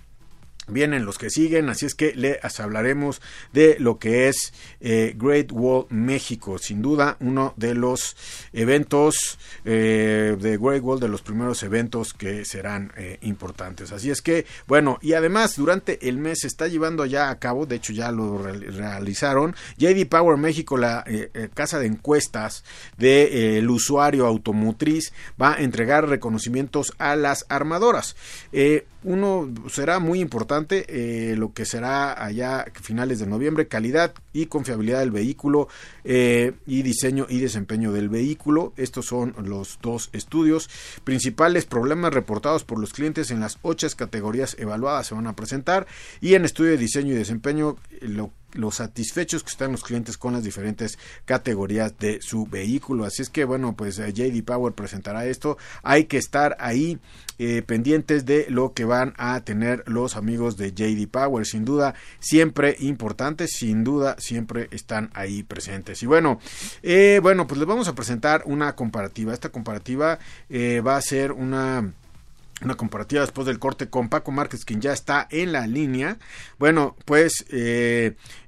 vienen 0.67 1.05
los 1.05 1.17
que 1.17 1.29
siguen, 1.29 1.69
así 1.69 1.85
es 1.85 1.95
que 1.95 2.13
les 2.15 2.59
hablaremos 2.59 3.21
de 3.51 3.77
lo 3.79 3.97
que 3.97 4.27
es 4.27 4.53
eh, 4.79 5.13
Great 5.17 5.51
Wall 5.51 5.85
México, 5.89 6.57
sin 6.57 6.81
duda 6.81 7.17
uno 7.19 7.53
de 7.57 7.75
los 7.75 8.15
eventos 8.53 9.37
eh, 9.65 10.35
de 10.39 10.57
Great 10.57 10.83
Wall, 10.83 10.99
de 10.99 11.07
los 11.07 11.21
primeros 11.21 11.63
eventos 11.63 12.13
que 12.13 12.45
serán 12.45 12.91
eh, 12.97 13.17
importantes. 13.21 13.91
Así 13.91 14.09
es 14.09 14.21
que, 14.21 14.45
bueno, 14.67 14.99
y 15.01 15.13
además 15.13 15.55
durante 15.55 16.07
el 16.07 16.17
mes 16.17 16.39
se 16.41 16.47
está 16.47 16.67
llevando 16.67 17.05
ya 17.05 17.29
a 17.29 17.39
cabo, 17.39 17.65
de 17.65 17.75
hecho 17.75 17.93
ya 17.93 18.11
lo 18.11 18.37
realizaron, 18.37 19.55
JD 19.77 20.07
Power 20.07 20.37
México, 20.37 20.77
la 20.77 21.05
casa 21.53 21.79
de 21.79 21.87
encuestas 21.87 22.63
del 22.97 23.69
usuario 23.69 24.25
automotriz, 24.25 25.13
va 25.41 25.53
a 25.53 25.61
entregar 25.61 26.07
reconocimientos 26.07 26.93
a 26.97 27.15
las 27.15 27.45
armadoras 27.49 28.15
uno 29.03 29.51
será 29.69 29.99
muy 29.99 30.19
importante 30.21 30.52
eh, 30.87 31.35
lo 31.37 31.53
que 31.53 31.65
será 31.65 32.23
allá 32.23 32.65
finales 32.81 33.19
de 33.19 33.27
noviembre, 33.27 33.67
calidad 33.67 34.13
y 34.33 34.47
confiabilidad 34.47 34.99
del 34.99 35.11
vehículo 35.11 35.67
eh, 36.03 36.53
y 36.65 36.81
diseño 36.81 37.27
y 37.29 37.39
desempeño 37.39 37.91
del 37.91 38.09
vehículo. 38.09 38.73
Estos 38.77 39.05
son 39.05 39.35
los 39.43 39.79
dos 39.81 40.09
estudios. 40.13 40.69
Principales 41.03 41.65
problemas 41.65 42.13
reportados 42.13 42.63
por 42.63 42.79
los 42.79 42.93
clientes 42.93 43.29
en 43.29 43.39
las 43.39 43.59
ocho 43.61 43.83
categorías 43.95 44.55
evaluadas 44.59 45.07
se 45.07 45.15
van 45.15 45.27
a 45.27 45.35
presentar 45.35 45.87
y 46.21 46.35
en 46.35 46.45
estudio 46.45 46.71
de 46.71 46.77
diseño 46.77 47.13
y 47.13 47.17
desempeño 47.17 47.75
lo 48.01 48.31
los 48.53 48.75
satisfechos 48.75 49.43
que 49.43 49.49
están 49.49 49.71
los 49.71 49.83
clientes 49.83 50.17
con 50.17 50.33
las 50.33 50.43
diferentes 50.43 50.97
categorías 51.25 51.97
de 51.99 52.21
su 52.21 52.45
vehículo. 52.45 53.05
Así 53.05 53.21
es 53.21 53.29
que 53.29 53.45
bueno, 53.45 53.75
pues 53.75 53.99
eh, 53.99 54.13
JD 54.13 54.43
Power 54.43 54.73
presentará 54.73 55.25
esto. 55.25 55.57
Hay 55.81 56.05
que 56.05 56.17
estar 56.17 56.55
ahí 56.59 56.99
eh, 57.39 57.61
pendientes 57.65 58.25
de 58.25 58.45
lo 58.49 58.73
que 58.73 58.85
van 58.85 59.13
a 59.17 59.39
tener 59.41 59.83
los 59.87 60.15
amigos 60.15 60.57
de 60.57 60.71
JD 60.73 61.07
Power. 61.09 61.45
Sin 61.45 61.65
duda, 61.65 61.95
siempre 62.19 62.75
importantes, 62.79 63.51
sin 63.57 63.83
duda, 63.83 64.15
siempre 64.19 64.67
están 64.71 65.09
ahí 65.13 65.43
presentes. 65.43 66.03
Y 66.03 66.05
bueno, 66.05 66.39
eh, 66.81 67.19
bueno, 67.21 67.47
pues 67.47 67.59
les 67.59 67.67
vamos 67.67 67.87
a 67.87 67.95
presentar 67.95 68.43
una 68.45 68.75
comparativa. 68.75 69.33
Esta 69.33 69.49
comparativa 69.49 70.19
va 70.51 70.97
a 70.97 71.01
ser 71.01 71.31
una 71.31 71.91
una 72.61 72.75
comparativa 72.75 73.21
después 73.21 73.45
del 73.45 73.59
corte 73.59 73.89
con 73.89 74.09
Paco 74.09 74.31
Márquez, 74.31 74.63
quien 74.63 74.79
ya 74.81 74.93
está 74.93 75.27
en 75.31 75.51
la 75.51 75.67
línea. 75.67 76.17
Bueno, 76.59 76.95
pues 77.05 77.45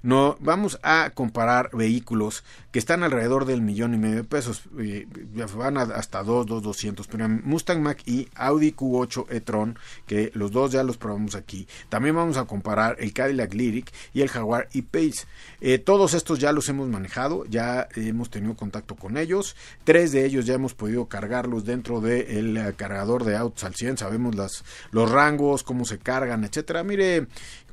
no, 0.05 0.37
vamos 0.39 0.79
a 0.83 1.09
comparar 1.15 1.71
vehículos 1.73 2.43
que 2.71 2.77
están 2.77 3.01
alrededor 3.01 3.45
del 3.45 3.63
millón 3.63 3.95
y 3.95 3.97
medio 3.97 4.17
de 4.17 4.23
pesos. 4.23 4.61
Eh, 4.77 5.07
van 5.55 5.77
hasta 5.77 6.21
2, 6.21 6.45
2, 6.45 6.61
200. 6.61 7.07
Pero 7.07 7.27
Mustang 7.27 7.81
Mach 7.81 8.07
y 8.07 8.29
Audi 8.35 8.71
Q8 8.71 9.25
e-tron, 9.31 9.79
que 10.05 10.29
los 10.35 10.51
dos 10.51 10.71
ya 10.71 10.83
los 10.83 10.97
probamos 10.97 11.33
aquí. 11.33 11.67
También 11.89 12.15
vamos 12.15 12.37
a 12.37 12.45
comparar 12.45 12.97
el 12.99 13.13
Cadillac 13.13 13.51
Lyric 13.55 13.91
y 14.13 14.21
el 14.21 14.29
Jaguar 14.29 14.69
e-Pace. 14.75 15.25
Eh, 15.59 15.79
todos 15.79 16.13
estos 16.13 16.37
ya 16.37 16.51
los 16.51 16.69
hemos 16.69 16.87
manejado, 16.87 17.43
ya 17.45 17.87
hemos 17.95 18.29
tenido 18.29 18.55
contacto 18.55 18.95
con 18.95 19.17
ellos. 19.17 19.55
Tres 19.85 20.11
de 20.11 20.23
ellos 20.23 20.45
ya 20.45 20.53
hemos 20.53 20.75
podido 20.75 21.07
cargarlos 21.07 21.65
dentro 21.65 21.99
del 21.99 22.75
cargador 22.77 23.23
de 23.23 23.37
autos 23.37 23.63
al 23.63 23.73
100 23.73 23.97
sabemos 23.97 24.35
las, 24.35 24.63
los 24.91 25.09
rangos, 25.09 25.63
cómo 25.63 25.83
se 25.83 25.97
cargan, 25.97 26.43
etcétera. 26.43 26.83
Mire, 26.83 27.25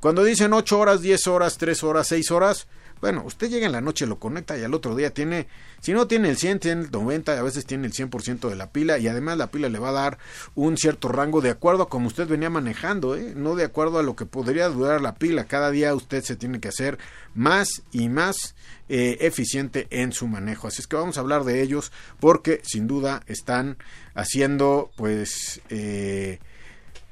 cuando 0.02 0.25
dicen 0.25 0.52
8 0.52 0.80
horas, 0.80 1.00
10 1.00 1.28
horas, 1.28 1.59
3 1.59 1.85
horas, 1.85 2.09
6 2.09 2.32
horas, 2.32 2.66
bueno, 3.00 3.23
usted 3.25 3.49
llega 3.49 3.66
en 3.66 3.73
la 3.73 3.80
noche, 3.80 4.04
lo 4.04 4.18
conecta 4.18 4.59
y 4.59 4.64
al 4.64 4.75
otro 4.75 4.97
día 4.97 5.14
tiene, 5.14 5.47
si 5.80 5.92
no 5.92 6.09
tiene 6.09 6.28
el 6.28 6.37
100, 6.37 6.59
tiene 6.59 6.82
el 6.82 6.90
90, 6.90 7.38
a 7.38 7.42
veces 7.42 7.66
tiene 7.66 7.87
el 7.87 7.92
100% 7.92 8.49
de 8.49 8.56
la 8.56 8.73
pila 8.73 8.99
y 8.99 9.06
además 9.06 9.38
la 9.38 9.52
pila 9.52 9.68
le 9.68 9.78
va 9.78 9.90
a 9.90 9.92
dar 9.92 10.18
un 10.56 10.76
cierto 10.76 11.06
rango 11.06 11.40
de 11.40 11.50
acuerdo 11.50 11.85
a 11.85 11.88
como 11.88 12.09
usted 12.09 12.26
venía 12.26 12.50
manejando, 12.50 13.14
¿eh? 13.14 13.32
no 13.37 13.54
de 13.54 13.62
acuerdo 13.62 14.00
a 14.00 14.02
lo 14.02 14.16
que 14.16 14.26
podría 14.26 14.68
durar 14.71 15.00
la 15.00 15.14
pila. 15.14 15.44
Cada 15.44 15.71
día 15.71 15.94
usted 15.94 16.25
se 16.25 16.35
tiene 16.35 16.59
que 16.59 16.66
hacer 16.66 16.99
más 17.37 17.68
y 17.92 18.09
más 18.09 18.56
eh, 18.88 19.18
eficiente 19.21 19.87
en 19.90 20.11
su 20.11 20.26
manejo. 20.26 20.66
Así 20.66 20.80
es 20.80 20.88
que 20.88 20.97
vamos 20.97 21.16
a 21.16 21.21
hablar 21.21 21.44
de 21.44 21.62
ellos 21.62 21.92
porque 22.18 22.61
sin 22.64 22.88
duda 22.88 23.23
están 23.28 23.78
haciendo 24.16 24.90
pues... 24.97 25.61
Eh, 25.71 26.40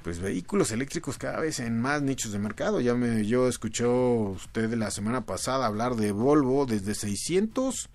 pues 0.03 0.21
vehículos 0.21 0.73
eléctricos 0.73 1.19
cada 1.19 1.41
vez 1.41 1.61
en 1.61 1.81
más 1.81 2.03
nichos 2.03 2.33
de 2.33 2.39
mercado. 2.39 2.81
Ya 2.81 2.95
me 2.95 3.27
yo 3.27 3.49
escuchó 3.49 3.93
usted 3.93 4.73
la 4.75 4.91
semana 4.91 5.27
pasada 5.27 5.67
hablar 5.67 5.97
de 5.97 6.13
Volvo 6.13 6.67
desde 6.67 6.95
600 6.95 7.89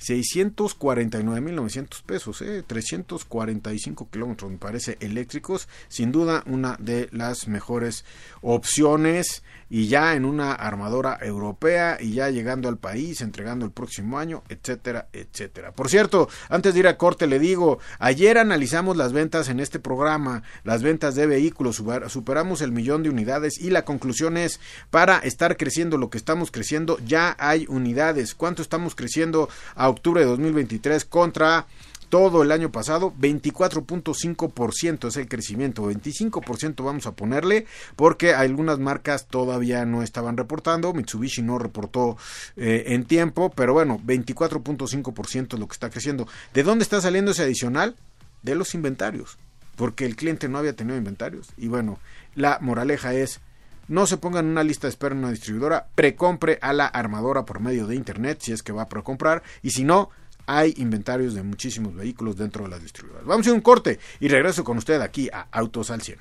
649.900 0.00 2.02
pesos, 2.02 2.42
eh, 2.42 2.62
345 2.66 4.08
kilómetros, 4.10 4.50
me 4.50 4.58
parece, 4.58 4.98
eléctricos. 5.00 5.68
Sin 5.88 6.12
duda, 6.12 6.42
una 6.46 6.76
de 6.78 7.08
las 7.12 7.48
mejores 7.48 8.04
opciones 8.42 9.42
y 9.68 9.88
ya 9.88 10.14
en 10.14 10.24
una 10.24 10.52
armadora 10.52 11.18
europea 11.20 11.98
y 12.00 12.12
ya 12.12 12.30
llegando 12.30 12.68
al 12.68 12.78
país, 12.78 13.20
entregando 13.20 13.64
el 13.64 13.72
próximo 13.72 14.18
año, 14.18 14.42
etcétera, 14.48 15.08
etcétera. 15.12 15.72
Por 15.72 15.88
cierto, 15.88 16.28
antes 16.48 16.74
de 16.74 16.80
ir 16.80 16.88
a 16.88 16.96
corte 16.96 17.26
le 17.26 17.38
digo, 17.38 17.78
ayer 17.98 18.38
analizamos 18.38 18.96
las 18.96 19.12
ventas 19.12 19.48
en 19.48 19.60
este 19.60 19.80
programa, 19.80 20.42
las 20.62 20.82
ventas 20.82 21.14
de 21.14 21.26
vehículos, 21.26 21.82
superamos 22.08 22.60
el 22.60 22.72
millón 22.72 23.02
de 23.02 23.10
unidades 23.10 23.58
y 23.58 23.70
la 23.70 23.84
conclusión 23.84 24.36
es, 24.36 24.60
para 24.90 25.18
estar 25.18 25.56
creciendo 25.56 25.98
lo 25.98 26.10
que 26.10 26.18
estamos 26.18 26.50
creciendo, 26.50 26.98
ya 27.04 27.36
hay 27.38 27.66
unidades. 27.68 28.34
¿Cuánto 28.34 28.62
estamos 28.62 28.94
creciendo 28.94 29.48
octubre 29.88 30.20
de 30.20 30.26
2023 30.26 31.04
contra 31.04 31.66
todo 32.08 32.42
el 32.42 32.52
año 32.52 32.70
pasado, 32.70 33.12
24.5% 33.18 35.08
es 35.08 35.16
el 35.16 35.28
crecimiento, 35.28 35.90
25% 35.90 36.84
vamos 36.84 37.06
a 37.06 37.12
ponerle, 37.12 37.66
porque 37.96 38.34
algunas 38.34 38.78
marcas 38.78 39.26
todavía 39.26 39.84
no 39.84 40.02
estaban 40.02 40.36
reportando, 40.36 40.92
Mitsubishi 40.92 41.42
no 41.42 41.58
reportó 41.58 42.16
eh, 42.56 42.84
en 42.88 43.04
tiempo, 43.04 43.50
pero 43.50 43.72
bueno, 43.72 44.00
24.5% 44.04 45.54
es 45.54 45.60
lo 45.60 45.66
que 45.66 45.72
está 45.72 45.90
creciendo. 45.90 46.28
¿De 46.54 46.62
dónde 46.62 46.84
está 46.84 47.00
saliendo 47.00 47.32
ese 47.32 47.42
adicional? 47.42 47.96
De 48.42 48.54
los 48.54 48.74
inventarios, 48.74 49.38
porque 49.76 50.04
el 50.06 50.14
cliente 50.14 50.48
no 50.48 50.58
había 50.58 50.76
tenido 50.76 50.96
inventarios. 50.96 51.48
Y 51.56 51.68
bueno, 51.68 51.98
la 52.34 52.58
moraleja 52.60 53.14
es, 53.14 53.40
no 53.88 54.06
se 54.06 54.16
ponga 54.16 54.40
en 54.40 54.46
una 54.46 54.62
lista 54.62 54.86
de 54.86 54.90
espera 54.90 55.14
en 55.14 55.20
una 55.20 55.30
distribuidora, 55.30 55.88
precompre 55.94 56.58
a 56.60 56.72
la 56.72 56.86
armadora 56.86 57.44
por 57.44 57.60
medio 57.60 57.86
de 57.86 57.96
internet 57.96 58.38
si 58.40 58.52
es 58.52 58.62
que 58.62 58.72
va 58.72 58.82
a 58.82 58.88
precomprar 58.88 59.42
y 59.62 59.70
si 59.70 59.84
no, 59.84 60.10
hay 60.46 60.74
inventarios 60.76 61.34
de 61.34 61.42
muchísimos 61.42 61.94
vehículos 61.94 62.36
dentro 62.36 62.64
de 62.64 62.70
las 62.70 62.82
distribuidoras. 62.82 63.26
Vamos 63.26 63.46
a 63.46 63.52
un 63.52 63.60
corte 63.60 63.98
y 64.20 64.28
regreso 64.28 64.64
con 64.64 64.78
usted 64.78 65.00
aquí 65.00 65.28
a 65.32 65.48
Autos 65.50 65.90
al 65.90 66.02
100. 66.02 66.18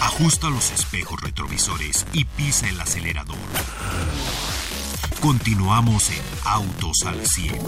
Ajusta 0.00 0.50
los 0.50 0.72
espejos 0.72 1.20
retrovisores 1.20 2.06
y 2.12 2.24
pisa 2.24 2.68
el 2.68 2.80
acelerador. 2.80 3.36
Continuamos 5.20 6.10
en 6.10 6.22
Autos 6.44 7.02
al 7.06 7.24
100. 7.26 7.58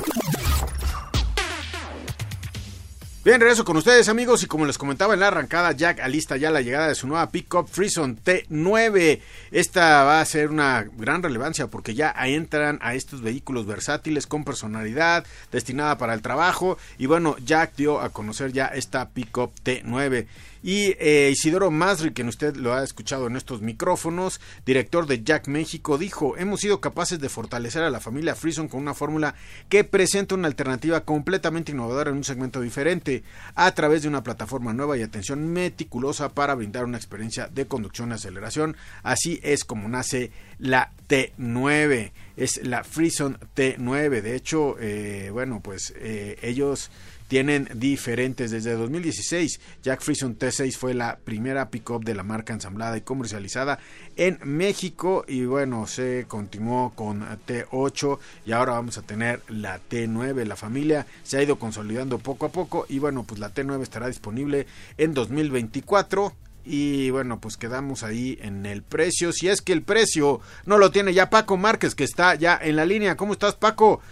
Bien, 3.28 3.42
regreso 3.42 3.62
con 3.62 3.76
ustedes 3.76 4.08
amigos 4.08 4.42
y 4.42 4.46
como 4.46 4.64
les 4.64 4.78
comentaba 4.78 5.12
en 5.12 5.20
la 5.20 5.26
arrancada, 5.26 5.72
Jack 5.72 6.00
alista 6.00 6.38
ya 6.38 6.50
la 6.50 6.62
llegada 6.62 6.88
de 6.88 6.94
su 6.94 7.06
nueva 7.06 7.28
pickup 7.28 7.68
Frison 7.68 8.16
T9. 8.16 9.20
Esta 9.50 10.02
va 10.04 10.22
a 10.22 10.24
ser 10.24 10.48
una 10.48 10.86
gran 10.96 11.22
relevancia 11.22 11.66
porque 11.66 11.94
ya 11.94 12.14
entran 12.24 12.78
a 12.80 12.94
estos 12.94 13.20
vehículos 13.20 13.66
versátiles 13.66 14.26
con 14.26 14.44
personalidad, 14.44 15.26
destinada 15.52 15.98
para 15.98 16.14
el 16.14 16.22
trabajo 16.22 16.78
y 16.96 17.04
bueno, 17.04 17.36
Jack 17.44 17.76
dio 17.76 18.00
a 18.00 18.08
conocer 18.08 18.54
ya 18.54 18.64
esta 18.68 19.10
pickup 19.10 19.52
T9. 19.62 20.26
Y 20.62 20.94
eh, 20.98 21.30
Isidoro 21.32 21.70
Masri, 21.70 22.12
quien 22.12 22.28
usted 22.28 22.56
lo 22.56 22.74
ha 22.74 22.82
escuchado 22.82 23.26
en 23.26 23.36
estos 23.36 23.62
micrófonos, 23.62 24.40
director 24.66 25.06
de 25.06 25.22
Jack 25.22 25.48
México, 25.48 25.98
dijo, 25.98 26.36
hemos 26.36 26.60
sido 26.60 26.80
capaces 26.80 27.20
de 27.20 27.28
fortalecer 27.28 27.82
a 27.82 27.90
la 27.90 28.00
familia 28.00 28.34
Frison 28.34 28.68
con 28.68 28.80
una 28.80 28.94
fórmula 28.94 29.34
que 29.68 29.84
presenta 29.84 30.34
una 30.34 30.48
alternativa 30.48 31.02
completamente 31.02 31.72
innovadora 31.72 32.10
en 32.10 32.16
un 32.16 32.24
segmento 32.24 32.60
diferente, 32.60 33.22
a 33.54 33.72
través 33.72 34.02
de 34.02 34.08
una 34.08 34.22
plataforma 34.22 34.72
nueva 34.72 34.96
y 34.96 35.02
atención 35.02 35.48
meticulosa 35.52 36.30
para 36.30 36.54
brindar 36.54 36.84
una 36.84 36.96
experiencia 36.96 37.48
de 37.48 37.66
conducción 37.66 38.10
y 38.10 38.14
aceleración. 38.14 38.76
Así 39.02 39.40
es 39.42 39.64
como 39.64 39.88
nace 39.88 40.30
la 40.58 40.92
T9, 41.08 42.12
es 42.36 42.64
la 42.64 42.84
Frison 42.84 43.38
T9. 43.56 44.20
De 44.22 44.34
hecho, 44.34 44.76
eh, 44.80 45.30
bueno, 45.32 45.60
pues 45.62 45.94
eh, 45.96 46.38
ellos 46.42 46.90
tienen 47.28 47.68
diferentes. 47.74 48.50
Desde 48.50 48.72
2016, 48.72 49.60
Jack 49.82 50.00
Frison 50.00 50.36
T6 50.36 50.76
fue 50.76 50.94
la 50.94 51.18
primera 51.18 51.70
pickup 51.70 52.04
de 52.04 52.14
la 52.14 52.24
marca 52.24 52.52
ensamblada 52.52 52.96
y 52.96 53.02
comercializada 53.02 53.78
en 54.16 54.38
México. 54.42 55.24
Y 55.28 55.44
bueno, 55.44 55.86
se 55.86 56.24
continuó 56.26 56.90
con 56.94 57.22
T8 57.46 58.18
y 58.46 58.52
ahora 58.52 58.72
vamos 58.72 58.98
a 58.98 59.02
tener 59.02 59.42
la 59.48 59.78
T9. 59.78 60.44
La 60.44 60.56
familia 60.56 61.06
se 61.22 61.38
ha 61.38 61.42
ido 61.42 61.58
consolidando 61.58 62.18
poco 62.18 62.46
a 62.46 62.52
poco 62.52 62.86
y 62.88 62.98
bueno, 62.98 63.24
pues 63.24 63.38
la 63.38 63.52
T9 63.52 63.82
estará 63.82 64.08
disponible 64.08 64.66
en 64.96 65.14
2024. 65.14 66.34
Y 66.70 67.08
bueno, 67.10 67.40
pues 67.40 67.56
quedamos 67.56 68.02
ahí 68.02 68.38
en 68.42 68.66
el 68.66 68.82
precio. 68.82 69.32
Si 69.32 69.48
es 69.48 69.62
que 69.62 69.72
el 69.72 69.82
precio 69.82 70.40
no 70.66 70.76
lo 70.76 70.90
tiene 70.90 71.14
ya 71.14 71.30
Paco 71.30 71.56
Márquez, 71.56 71.94
que 71.94 72.04
está 72.04 72.34
ya 72.34 72.58
en 72.60 72.76
la 72.76 72.84
línea. 72.84 73.16
¿Cómo 73.16 73.32
estás, 73.32 73.54
Paco? 73.54 74.02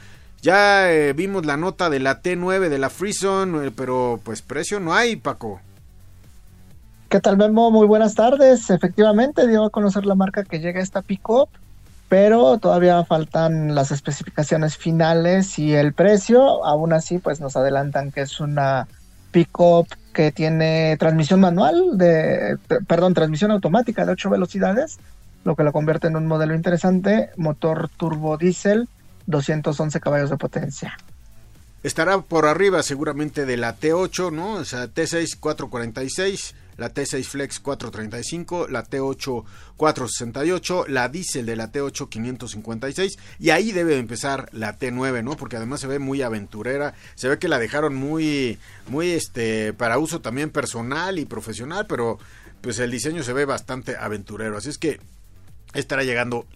Ya 0.42 0.92
eh, 0.92 1.12
vimos 1.12 1.46
la 1.46 1.56
nota 1.56 1.90
de 1.90 2.00
la 2.00 2.22
T9 2.22 2.68
de 2.68 2.78
la 2.78 2.90
Freezone, 2.90 3.66
eh, 3.66 3.72
pero 3.74 4.20
pues 4.22 4.42
precio 4.42 4.80
no 4.80 4.94
hay, 4.94 5.16
Paco. 5.16 5.60
¿Qué 7.08 7.20
tal, 7.20 7.36
Memo? 7.36 7.70
Muy 7.70 7.86
buenas 7.86 8.14
tardes. 8.14 8.70
Efectivamente, 8.70 9.46
dio 9.46 9.64
a 9.64 9.70
conocer 9.70 10.06
la 10.06 10.14
marca 10.14 10.44
que 10.44 10.58
llega 10.58 10.80
esta 10.80 11.02
pick-up, 11.02 11.48
pero 12.08 12.58
todavía 12.58 13.04
faltan 13.04 13.74
las 13.74 13.92
especificaciones 13.92 14.76
finales 14.76 15.58
y 15.58 15.74
el 15.74 15.92
precio. 15.92 16.64
Aún 16.64 16.92
así, 16.92 17.18
pues 17.18 17.40
nos 17.40 17.56
adelantan 17.56 18.10
que 18.10 18.22
es 18.22 18.40
una 18.40 18.88
pick-up 19.30 19.86
que 20.12 20.32
tiene 20.32 20.96
transmisión 20.98 21.40
manual, 21.40 21.98
de, 21.98 22.58
perdón, 22.88 23.14
transmisión 23.14 23.50
automática 23.50 24.06
de 24.06 24.12
8 24.12 24.30
velocidades, 24.30 24.98
lo 25.44 25.54
que 25.54 25.62
lo 25.62 25.72
convierte 25.72 26.06
en 26.08 26.16
un 26.16 26.26
modelo 26.26 26.54
interesante, 26.54 27.30
motor 27.36 27.90
turbo 27.96 28.38
diésel, 28.38 28.88
211 29.26 30.00
caballos 30.00 30.30
de 30.30 30.36
potencia. 30.36 30.96
Estará 31.82 32.20
por 32.20 32.46
arriba 32.46 32.82
seguramente 32.82 33.46
de 33.46 33.56
la 33.56 33.78
T8, 33.78 34.32
¿no? 34.32 34.54
O 34.54 34.64
sea, 34.64 34.86
T6 34.86 35.38
446 35.38 36.54
la 36.76 36.92
T6 36.92 37.24
Flex 37.24 37.60
435, 37.60 38.68
la 38.68 38.84
T8 38.84 39.44
468, 39.76 40.86
la 40.88 41.08
diésel 41.08 41.46
de 41.46 41.56
la 41.56 41.72
T8 41.72 42.08
556 42.08 43.18
y 43.38 43.50
ahí 43.50 43.72
debe 43.72 43.98
empezar 43.98 44.48
la 44.52 44.78
T9, 44.78 45.22
¿no? 45.22 45.36
Porque 45.36 45.56
además 45.56 45.80
se 45.80 45.86
ve 45.86 45.98
muy 45.98 46.22
aventurera, 46.22 46.94
se 47.14 47.28
ve 47.28 47.38
que 47.38 47.48
la 47.48 47.58
dejaron 47.58 47.94
muy 47.94 48.58
muy 48.88 49.10
este 49.10 49.72
para 49.72 49.98
uso 49.98 50.20
también 50.20 50.50
personal 50.50 51.18
y 51.18 51.24
profesional, 51.24 51.86
pero 51.86 52.18
pues 52.60 52.78
el 52.78 52.90
diseño 52.90 53.22
se 53.22 53.32
ve 53.32 53.44
bastante 53.44 53.96
aventurero, 53.96 54.56
así 54.56 54.70
es 54.70 54.78
que 54.78 55.00
estará 55.78 56.02
llegando 56.02 56.46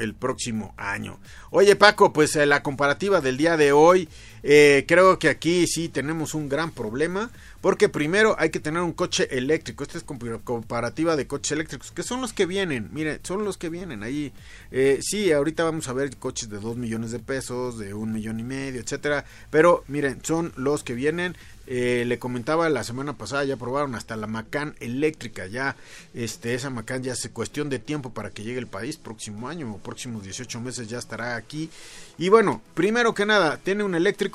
el 0.00 0.14
próximo 0.14 0.74
año. 0.76 1.18
Oye 1.50 1.76
Paco, 1.76 2.12
pues 2.12 2.36
eh, 2.36 2.46
la 2.46 2.62
comparativa 2.62 3.20
del 3.20 3.36
día 3.36 3.56
de 3.56 3.72
hoy, 3.72 4.08
eh, 4.42 4.84
creo 4.88 5.18
que 5.18 5.28
aquí 5.28 5.66
sí 5.66 5.88
tenemos 5.88 6.34
un 6.34 6.48
gran 6.48 6.70
problema, 6.70 7.30
porque 7.60 7.88
primero 7.88 8.34
hay 8.38 8.50
que 8.50 8.58
tener 8.58 8.82
un 8.82 8.92
coche 8.92 9.28
eléctrico. 9.36 9.84
Esta 9.84 9.98
es 9.98 10.04
comparativa 10.04 11.14
de 11.16 11.26
coches 11.26 11.52
eléctricos, 11.52 11.92
que 11.92 12.02
son 12.02 12.20
los 12.20 12.32
que 12.32 12.44
vienen, 12.46 12.88
miren, 12.92 13.20
son 13.22 13.44
los 13.44 13.56
que 13.56 13.68
vienen 13.68 14.02
ahí. 14.02 14.32
Eh, 14.72 14.98
sí, 15.00 15.30
ahorita 15.30 15.62
vamos 15.62 15.88
a 15.88 15.92
ver 15.92 16.16
coches 16.16 16.50
de 16.50 16.58
2 16.58 16.76
millones 16.76 17.12
de 17.12 17.20
pesos, 17.20 17.78
de 17.78 17.94
un 17.94 18.12
millón 18.12 18.40
y 18.40 18.42
medio, 18.42 18.80
etcétera, 18.80 19.24
pero 19.50 19.84
miren, 19.86 20.18
son 20.24 20.52
los 20.56 20.82
que 20.82 20.94
vienen. 20.94 21.36
Eh, 21.68 22.04
le 22.06 22.18
comentaba 22.18 22.68
la 22.68 22.82
semana 22.82 23.16
pasada, 23.16 23.44
ya 23.44 23.56
probaron 23.56 23.94
hasta 23.94 24.16
la 24.16 24.26
Macan 24.26 24.74
eléctrica, 24.80 25.46
ya 25.46 25.76
este, 26.12 26.54
esa 26.54 26.70
Macan 26.70 27.04
ya 27.04 27.14
se 27.14 27.30
cuestión 27.30 27.70
de 27.70 27.78
tiempo 27.78 28.10
para 28.12 28.30
que 28.30 28.42
llegue 28.42 28.58
el 28.58 28.66
país, 28.66 28.96
próximo 28.96 29.48
año 29.48 29.72
o 29.72 29.78
próximos 29.78 30.24
18 30.24 30.60
meses 30.60 30.88
ya 30.88 30.98
estará 30.98 31.36
aquí. 31.36 31.70
Y 32.18 32.30
bueno, 32.30 32.60
primero 32.74 33.14
que 33.14 33.26
nada, 33.26 33.58
tiene 33.58 33.84
un 33.84 33.94
eléctrico 33.94 34.31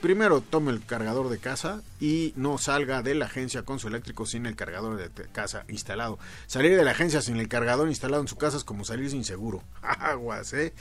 primero 0.00 0.40
tome 0.40 0.70
el 0.70 0.84
cargador 0.84 1.28
de 1.28 1.38
casa 1.38 1.82
y 2.00 2.32
no 2.36 2.58
salga 2.58 3.02
de 3.02 3.14
la 3.14 3.26
agencia 3.26 3.62
con 3.62 3.78
su 3.78 3.88
eléctrico 3.88 4.26
sin 4.26 4.46
el 4.46 4.56
cargador 4.56 4.96
de 4.96 5.26
casa 5.28 5.64
instalado. 5.68 6.18
Salir 6.46 6.76
de 6.76 6.84
la 6.84 6.92
agencia 6.92 7.20
sin 7.20 7.36
el 7.36 7.48
cargador 7.48 7.88
instalado 7.88 8.22
en 8.22 8.28
su 8.28 8.36
casa 8.36 8.56
es 8.56 8.64
como 8.64 8.84
salir 8.84 9.10
sin 9.10 9.24
seguro. 9.24 9.62
Aguas, 9.82 10.52
¿eh? 10.52 10.72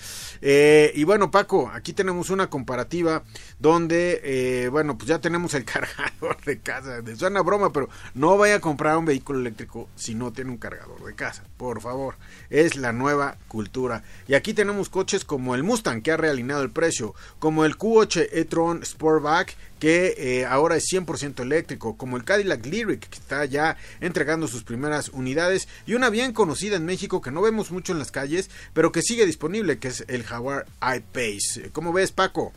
¿eh? 0.41 0.91
Y 0.95 1.03
bueno, 1.03 1.31
Paco, 1.31 1.71
aquí 1.73 1.93
tenemos 1.93 2.29
una 2.29 2.49
comparativa 2.49 3.23
donde, 3.59 4.21
eh, 4.23 4.69
bueno, 4.69 4.97
pues 4.97 5.07
ya 5.07 5.19
tenemos 5.19 5.53
el 5.53 5.65
cargador 5.65 6.41
de 6.45 6.59
casa. 6.59 7.01
Suena 7.15 7.41
broma, 7.41 7.71
pero 7.71 7.89
no 8.13 8.37
vaya 8.37 8.55
a 8.55 8.59
comprar 8.59 8.97
un 8.97 9.05
vehículo 9.05 9.39
eléctrico 9.39 9.89
si 9.95 10.15
no 10.15 10.31
tiene 10.31 10.51
un 10.51 10.57
cargador 10.57 11.03
de 11.03 11.15
casa. 11.15 11.43
Por 11.57 11.81
favor, 11.81 12.15
es 12.49 12.75
la 12.75 12.93
nueva 12.93 13.37
cultura. 13.47 14.03
Y 14.27 14.33
aquí 14.33 14.53
tenemos 14.53 14.89
coches 14.89 15.25
como 15.25 15.55
el 15.55 15.63
Mustang, 15.63 16.01
que 16.01 16.11
ha 16.11 16.17
realineado 16.17 16.61
el 16.61 16.71
precio, 16.71 17.15
como 17.39 17.65
el 17.65 17.77
Q8 17.77 18.29
e-tron 18.31 18.85
Sportback, 18.85 19.55
que 19.79 20.15
eh, 20.17 20.45
ahora 20.45 20.75
es 20.75 20.85
100% 20.91 21.41
eléctrico, 21.41 21.97
como 21.97 22.17
el 22.17 22.23
Cadillac 22.23 22.65
Lyric, 22.65 23.07
que 23.07 23.17
está 23.17 23.45
ya 23.45 23.77
entregando 23.99 24.47
sus 24.47 24.63
primeras 24.63 25.09
unidades, 25.09 25.67
y 25.85 25.93
una 25.93 26.09
bien 26.09 26.33
conocida 26.33 26.75
en 26.75 26.85
México 26.85 27.21
que 27.21 27.31
no 27.31 27.41
vemos 27.41 27.71
mucho 27.71 27.93
en 27.93 27.99
las 27.99 28.11
calles, 28.11 28.49
pero 28.73 28.91
que 28.91 29.01
sigue 29.01 29.25
disponible, 29.25 29.79
que 29.79 29.89
es 29.89 30.05
el 30.07 30.23
Jaguar 30.23 30.65
I-Pace. 30.81 31.69
¿Cómo 31.71 31.93
ves, 31.93 32.11
Paco? 32.11 32.53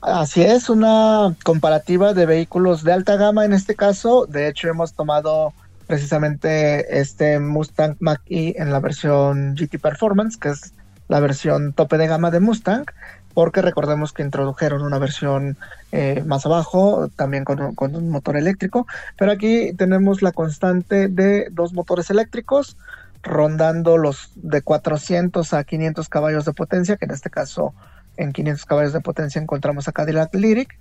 Así 0.00 0.42
es, 0.42 0.68
una 0.68 1.36
comparativa 1.44 2.12
de 2.12 2.26
vehículos 2.26 2.82
de 2.82 2.92
alta 2.92 3.16
gama 3.16 3.44
en 3.44 3.52
este 3.52 3.76
caso. 3.76 4.26
De 4.26 4.48
hecho, 4.48 4.68
hemos 4.68 4.94
tomado 4.94 5.52
precisamente 5.86 6.98
este 7.00 7.38
Mustang 7.38 7.96
Mach-E 8.00 8.54
en 8.56 8.72
la 8.72 8.80
versión 8.80 9.54
GT 9.54 9.78
Performance, 9.78 10.36
que 10.36 10.48
es 10.48 10.72
la 11.06 11.20
versión 11.20 11.72
tope 11.72 11.98
de 11.98 12.06
gama 12.08 12.30
de 12.30 12.40
Mustang, 12.40 12.86
porque 13.34 13.62
recordemos 13.62 14.12
que 14.12 14.22
introdujeron 14.22 14.82
una 14.82 14.98
versión 14.98 15.56
eh, 15.90 16.22
más 16.26 16.46
abajo, 16.46 17.08
también 17.16 17.44
con 17.44 17.60
un, 17.60 18.08
motor 18.08 18.36
eléctrico, 18.36 18.86
pero 19.18 19.32
aquí 19.32 19.72
tenemos 19.76 20.22
la 20.22 20.32
constante 20.32 21.08
de 21.08 21.48
dos 21.50 21.72
motores 21.72 22.10
eléctricos, 22.10 22.76
rondando 23.22 23.96
los 23.96 24.32
de 24.36 24.62
400 24.62 25.54
a 25.54 25.64
500 25.64 26.08
caballos 26.08 26.44
de 26.44 26.52
potencia, 26.52 26.96
que 26.96 27.04
en 27.04 27.12
este 27.12 27.30
caso 27.30 27.72
en 28.16 28.32
500 28.32 28.66
caballos 28.66 28.92
de 28.92 29.00
potencia 29.00 29.40
encontramos 29.40 29.88
a 29.88 29.92
Cadillac 29.92 30.34
Lyric, 30.34 30.76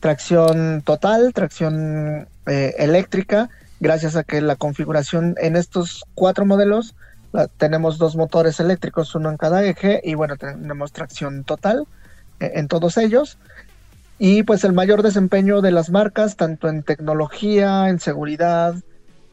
tracción 0.00 0.82
total, 0.82 1.32
tracción 1.32 2.28
eh, 2.46 2.74
eléctrica, 2.78 3.48
gracias 3.80 4.16
a 4.16 4.24
que 4.24 4.40
la 4.40 4.56
configuración 4.56 5.34
en 5.38 5.56
estos 5.56 6.04
cuatro 6.14 6.46
modelos 6.46 6.94
tenemos 7.56 7.98
dos 7.98 8.16
motores 8.16 8.60
eléctricos, 8.60 9.14
uno 9.14 9.30
en 9.30 9.36
cada 9.36 9.64
eje, 9.64 10.00
y 10.02 10.14
bueno, 10.14 10.36
tenemos 10.36 10.92
tracción 10.92 11.44
total 11.44 11.86
eh, 12.40 12.52
en 12.54 12.68
todos 12.68 12.96
ellos. 12.96 13.38
Y 14.18 14.42
pues 14.44 14.64
el 14.64 14.72
mayor 14.72 15.02
desempeño 15.02 15.60
de 15.60 15.72
las 15.72 15.90
marcas, 15.90 16.36
tanto 16.36 16.68
en 16.68 16.82
tecnología, 16.82 17.88
en 17.88 18.00
seguridad, 18.00 18.74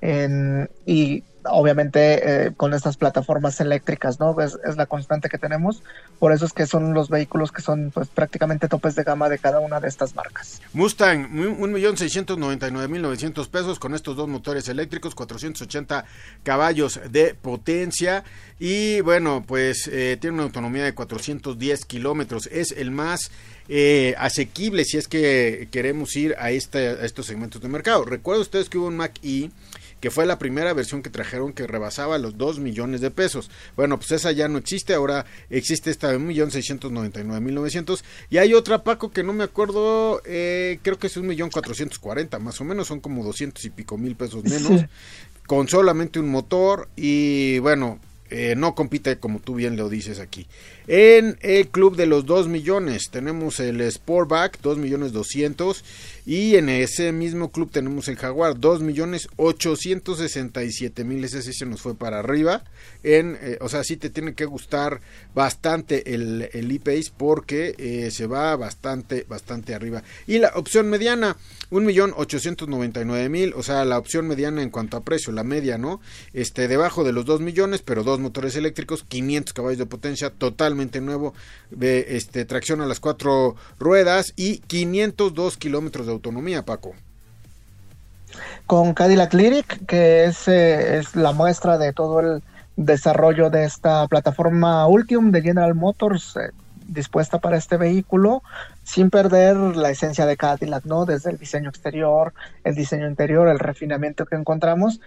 en, 0.02 0.70
y 0.86 1.24
obviamente 1.46 2.48
eh, 2.48 2.52
con 2.56 2.74
estas 2.74 2.98
plataformas 2.98 3.60
eléctricas, 3.62 4.20
¿no? 4.20 4.40
Es, 4.42 4.58
la 4.76 4.86
constante 4.86 5.30
que 5.30 5.38
tenemos. 5.38 5.84
Por 6.20 6.34
eso 6.34 6.46
es 6.46 6.54
que 6.54 6.66
son 6.66 6.94
los 6.94 7.10
vehículos 7.10 7.52
que 7.52 7.62
son 7.62 7.92
pues 7.94 8.08
prácticamente 8.08 8.68
topes 8.68 8.96
de 8.96 9.04
gama 9.04 9.30
de 9.30 9.40
cada 9.40 9.60
una 9.60 9.80
de 9.80 9.88
estas 9.88 10.16
marcas. 10.16 10.62
Mustang, 10.74 11.30
1.699.900 11.32 13.48
pesos 13.50 13.80
con 13.80 13.94
estos 13.94 14.16
dos 14.16 14.28
motores 14.28 14.68
eléctricos, 14.70 15.16
480 15.16 16.06
caballos 16.44 17.00
de 17.10 17.36
potencia 17.36 18.24
y 18.60 19.02
bueno, 19.02 19.44
pues 19.46 19.90
eh, 19.92 20.18
tiene 20.20 20.36
una 20.36 20.44
autonomía 20.44 20.84
de 20.84 20.94
410 20.94 21.86
kilómetros. 21.86 22.48
Es 22.52 22.72
el 22.72 22.92
más 22.92 23.32
eh, 23.68 24.16
asequible 24.18 24.86
si 24.86 24.98
es 24.98 25.08
que 25.08 25.68
queremos 25.72 26.16
ir 26.16 26.36
a, 26.38 26.52
este, 26.52 27.06
estos 27.06 27.26
segmentos 27.26 27.62
de 27.62 27.70
mercado. 27.70 28.06
Recuerden 28.06 28.42
ustedes 28.42 28.70
que 28.70 28.78
hubo 28.78 28.88
un 28.88 28.98
Mac 28.98 29.14
E 29.24 29.50
que 30.04 30.12
fue 30.12 30.26
la 30.26 30.38
primera 30.38 30.74
versión 30.74 31.02
que 31.02 31.10
trajeron 31.10 31.54
que 31.54 31.66
rebasaba 31.66 32.18
los 32.18 32.38
2 32.38 32.60
millones 32.60 33.00
de 33.00 33.10
pesos. 33.10 33.50
Bueno, 33.78 33.98
pues 33.98 34.12
esa 34.12 34.34
ya 34.34 34.50
no 34.50 34.58
existe, 34.58 34.94
ahora 34.94 35.26
existe 35.50 35.92
esta 35.92 36.12
de 36.12 36.20
1.699.900 36.20 38.04
y 38.30 38.38
hay 38.38 38.54
otra, 38.54 38.84
Paco, 38.84 39.12
que 39.12 39.24
no 39.24 39.32
me 39.32 39.46
acuerdo, 39.46 40.22
eh, 40.26 40.80
creo 40.82 41.00
que 41.00 41.08
es 41.08 41.16
1.440.000 41.16 42.38
más 42.42 42.60
o 42.60 42.66
menos, 42.66 42.88
son 42.88 43.00
como 43.00 43.24
200 43.24 43.64
y 43.64 43.70
pico 43.70 43.98
mil 43.98 44.18
pesos 44.18 44.44
menos, 44.44 44.84
con 45.48 45.70
solamente 45.70 46.20
un 46.20 46.28
motor 46.28 46.90
y 46.98 47.60
bueno, 47.60 48.02
eh, 48.30 48.56
no 48.58 48.76
compite 48.76 49.20
como 49.20 49.40
tú 49.40 49.56
bien 49.56 49.78
lo 49.78 49.88
dices 49.88 50.20
aquí. 50.20 50.48
En 50.88 51.38
el 51.42 51.70
club 51.70 51.96
de 51.96 52.08
los 52.08 52.26
2 52.26 52.50
millones 52.50 53.10
tenemos 53.10 53.60
el 53.60 53.82
Sportback, 53.90 54.60
2 54.62 54.78
millones 54.78 55.14
200 55.14 55.84
y 56.26 56.56
en 56.56 56.70
ese 56.70 57.12
mismo 57.12 57.52
club 57.52 57.70
tenemos 57.70 58.08
el 58.08 58.16
Jaguar, 58.16 58.58
2 58.58 58.82
millones 58.82 59.28
867 59.36 61.04
mil. 61.04 61.24
Ese 61.24 61.42
sí 61.42 61.54
se 61.54 61.66
nos 61.66 61.82
fue 61.82 61.96
para 61.96 62.20
arriba. 62.20 62.64
En, 63.04 63.38
eh, 63.42 63.58
o 63.60 63.68
sea, 63.68 63.84
sí 63.84 63.98
te 63.98 64.10
tiene 64.10 64.34
que 64.34 64.46
gustar 64.46 65.02
bastante 65.36 66.14
el, 66.14 66.50
el 66.54 66.72
e 66.72 67.04
porque 67.18 67.76
eh, 67.78 68.12
se 68.12 68.28
va 68.28 68.56
bastante, 68.56 69.26
bastante 69.28 69.76
arriba. 69.76 70.04
Y 70.26 70.40
la 70.40 70.54
opción 70.56 70.90
mediana, 70.90 71.36
1 71.72 71.86
millón 71.86 72.14
899 72.16 73.30
mil. 73.30 73.54
O 73.56 73.64
sea, 73.64 73.84
la 73.84 73.98
opción 73.98 74.28
mediana 74.28 74.62
en 74.64 74.70
cuanto 74.70 74.96
a 74.96 75.04
precio, 75.04 75.34
la 75.34 75.44
media, 75.44 75.78
¿no? 75.78 76.00
Este, 76.34 76.70
debajo 76.70 77.04
de 77.04 77.12
los 77.12 77.26
2 77.26 77.42
millones, 77.42 77.82
pero 77.82 78.04
dos 78.04 78.20
motores 78.20 78.56
eléctricos, 78.56 79.04
500 79.04 79.54
caballos 79.54 79.80
de 79.80 79.86
potencia, 79.86 80.30
nuevo. 81.02 81.34
De, 81.72 82.18
este, 82.18 82.46
tracción 82.46 82.82
a 82.82 82.86
las 82.86 83.00
cuatro 83.00 83.56
ruedas 83.80 84.34
y 84.36 84.60
502 84.60 85.58
kilómetros 85.58 86.06
de 86.06 86.12
autonomía, 86.12 86.64
Paco. 86.64 86.94
Con 88.66 88.94
Cadillac 88.94 89.34
Lyric, 89.34 89.86
que 89.86 90.26
es, 90.26 90.48
eh, 90.48 90.98
es 90.98 91.16
la 91.16 91.32
muestra 91.34 91.78
de 91.78 91.94
todo 91.94 92.20
el 92.20 92.44
desarrollo 92.76 93.50
de 93.50 93.66
esta 93.66 94.08
plataforma 94.08 94.88
Ultium 94.88 95.32
de 95.32 95.42
General 95.42 95.76
Motors 95.76 96.36
eh, 96.38 96.50
dispuesta 96.88 97.40
para 97.40 97.58
este 97.58 97.78
vehículo 97.78 98.42
sin 98.84 99.10
perder 99.10 99.56
la 99.56 99.90
esencia 99.90 100.26
de 100.26 100.38
Cadillac, 100.38 100.86
¿no? 100.86 101.06
Desde 101.06 101.32
el 101.32 101.38
diseño 101.38 101.70
exterior, 101.70 102.34
el 102.64 102.76
diseño 102.76 103.08
interior, 103.08 103.48
el 103.48 103.60
refinamiento 103.60 104.26
que 104.26 104.36
encontramos. 104.36 105.00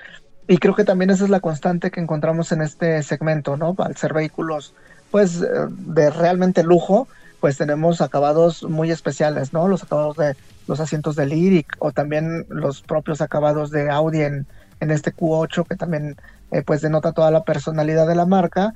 Y 0.49 0.59
creo 0.59 0.75
que 0.75 0.85
también 0.85 1.11
esa 1.11 1.25
es 1.25 1.31
la 1.31 1.41
constante 1.41 1.91
que 1.91 2.01
encontramos 2.01 2.53
en 2.53 2.63
este 2.63 3.03
segmento, 3.03 3.57
¿no? 3.57 3.75
Al 3.79 3.97
ser 3.97 4.15
vehículos, 4.15 4.75
pues, 5.11 5.43
eh, 5.43 5.47
de 5.69 6.11
realmente 6.11 6.63
lujo, 6.63 7.09
pues 7.41 7.59
tenemos 7.59 8.01
acabados 8.01 8.63
muy 8.63 8.91
especiales, 8.91 9.53
¿no? 9.53 9.69
Los 9.69 9.83
acabados 9.83 10.17
de 10.17 10.37
los 10.67 10.81
asientos 10.81 11.17
de 11.17 11.27
Lyric 11.27 11.77
o 11.79 11.93
también 11.93 12.47
los 12.49 12.83
propios 12.83 13.21
acabados 13.21 13.71
de 13.71 13.91
Audi 13.91 14.23
en, 14.23 14.47
en 14.81 14.91
este 14.91 15.15
Q8 15.15 15.67
que 15.67 15.77
también 15.77 16.17
eh, 16.51 16.63
pues 16.63 16.81
denota 16.81 17.13
toda 17.13 17.31
la 17.31 17.45
personalidad 17.45 18.07
de 18.07 18.15
la 18.15 18.27
marca 18.27 18.73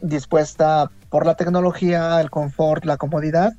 dispuesta 0.00 0.90
por 1.08 1.26
la 1.26 1.34
tecnología, 1.34 2.20
el 2.20 2.30
confort, 2.30 2.84
la 2.84 2.96
comodidad. 2.96 3.54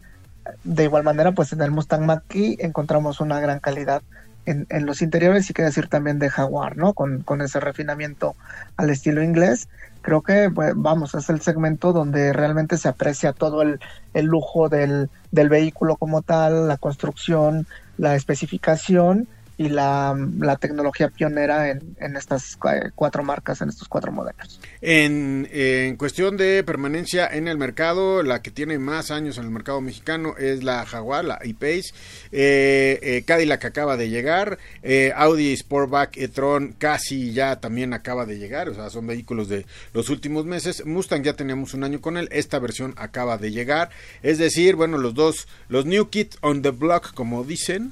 De 0.63 0.83
igual 0.83 1.03
manera, 1.03 1.31
pues 1.31 1.53
en 1.53 1.61
el 1.61 1.71
Mustang 1.71 2.05
Mach-E 2.05 2.57
encontramos 2.59 3.19
una 3.19 3.39
gran 3.39 3.59
calidad 3.59 4.03
en, 4.45 4.85
los 4.85 5.01
interiores 5.01 5.49
y 5.49 5.53
que 5.53 5.63
decir 5.63 5.87
también 5.87 6.19
de 6.19 6.29
Jaguar, 6.29 6.77
¿no? 6.77 6.93
Con, 6.93 7.21
con 7.21 7.41
ese 7.41 7.59
refinamiento 7.59 8.35
al 8.77 8.89
estilo 8.89 9.23
inglés. 9.23 9.67
Creo 10.01 10.21
que, 10.21 10.51
pues, 10.53 10.73
vamos, 10.75 11.15
es 11.15 11.29
el 11.29 11.41
segmento 11.41 11.93
donde 11.93 12.31
realmente 12.31 12.77
se 12.77 12.87
aprecia 12.87 13.33
todo 13.33 13.61
el, 13.61 13.79
el 14.13 14.25
lujo 14.25 14.69
del, 14.69 15.09
del 15.31 15.49
vehículo 15.49 15.95
como 15.95 16.21
tal, 16.21 16.67
la 16.67 16.77
construcción, 16.77 17.67
la 17.97 18.15
especificación 18.15 19.27
y 19.57 19.69
la, 19.69 20.15
la 20.39 20.57
tecnología 20.57 21.09
pionera 21.09 21.69
en, 21.69 21.95
en, 21.99 22.15
estas 22.15 22.57
cuatro 22.95 23.23
marcas, 23.23 23.61
en 23.61 23.69
estos 23.69 23.87
cuatro 23.87 24.11
modelos. 24.11 24.59
En, 24.81 25.47
en, 25.51 25.95
cuestión 25.97 26.37
de 26.37 26.63
permanencia 26.63 27.27
en 27.27 27.47
el 27.47 27.57
mercado, 27.57 28.23
la 28.23 28.41
que 28.41 28.51
tiene 28.51 28.77
más 28.79 29.11
años 29.11 29.37
en 29.37 29.45
el 29.45 29.51
mercado 29.51 29.81
mexicano 29.81 30.35
es 30.37 30.63
la 30.63 30.85
Jaguar, 30.85 31.25
la 31.25 31.39
E-Pace. 31.41 31.93
Eh, 32.31 32.99
eh, 33.01 33.23
acaba 33.65 33.97
de 33.97 34.09
llegar, 34.09 34.57
eh, 34.83 35.11
Audi 35.15 35.55
Sportback 35.55 36.17
e-tron 36.17 36.73
casi 36.77 37.33
ya 37.33 37.59
también 37.59 37.93
acaba 37.93 38.25
de 38.25 38.37
llegar, 38.37 38.69
o 38.69 38.73
sea, 38.73 38.89
son 38.89 39.07
vehículos 39.07 39.49
de 39.49 39.65
los 39.93 40.09
últimos 40.09 40.45
meses. 40.45 40.85
Mustang 40.85 41.23
ya 41.23 41.33
teníamos 41.33 41.73
un 41.73 41.83
año 41.83 42.01
con 42.01 42.17
él, 42.17 42.27
esta 42.31 42.59
versión 42.59 42.93
acaba 42.97 43.37
de 43.37 43.51
llegar. 43.51 43.89
Es 44.21 44.37
decir, 44.37 44.75
bueno, 44.75 44.97
los 44.97 45.13
dos, 45.13 45.47
los 45.67 45.85
New 45.85 46.09
Kit 46.09 46.35
on 46.41 46.61
the 46.61 46.71
Block, 46.71 47.13
como 47.13 47.43
dicen, 47.43 47.91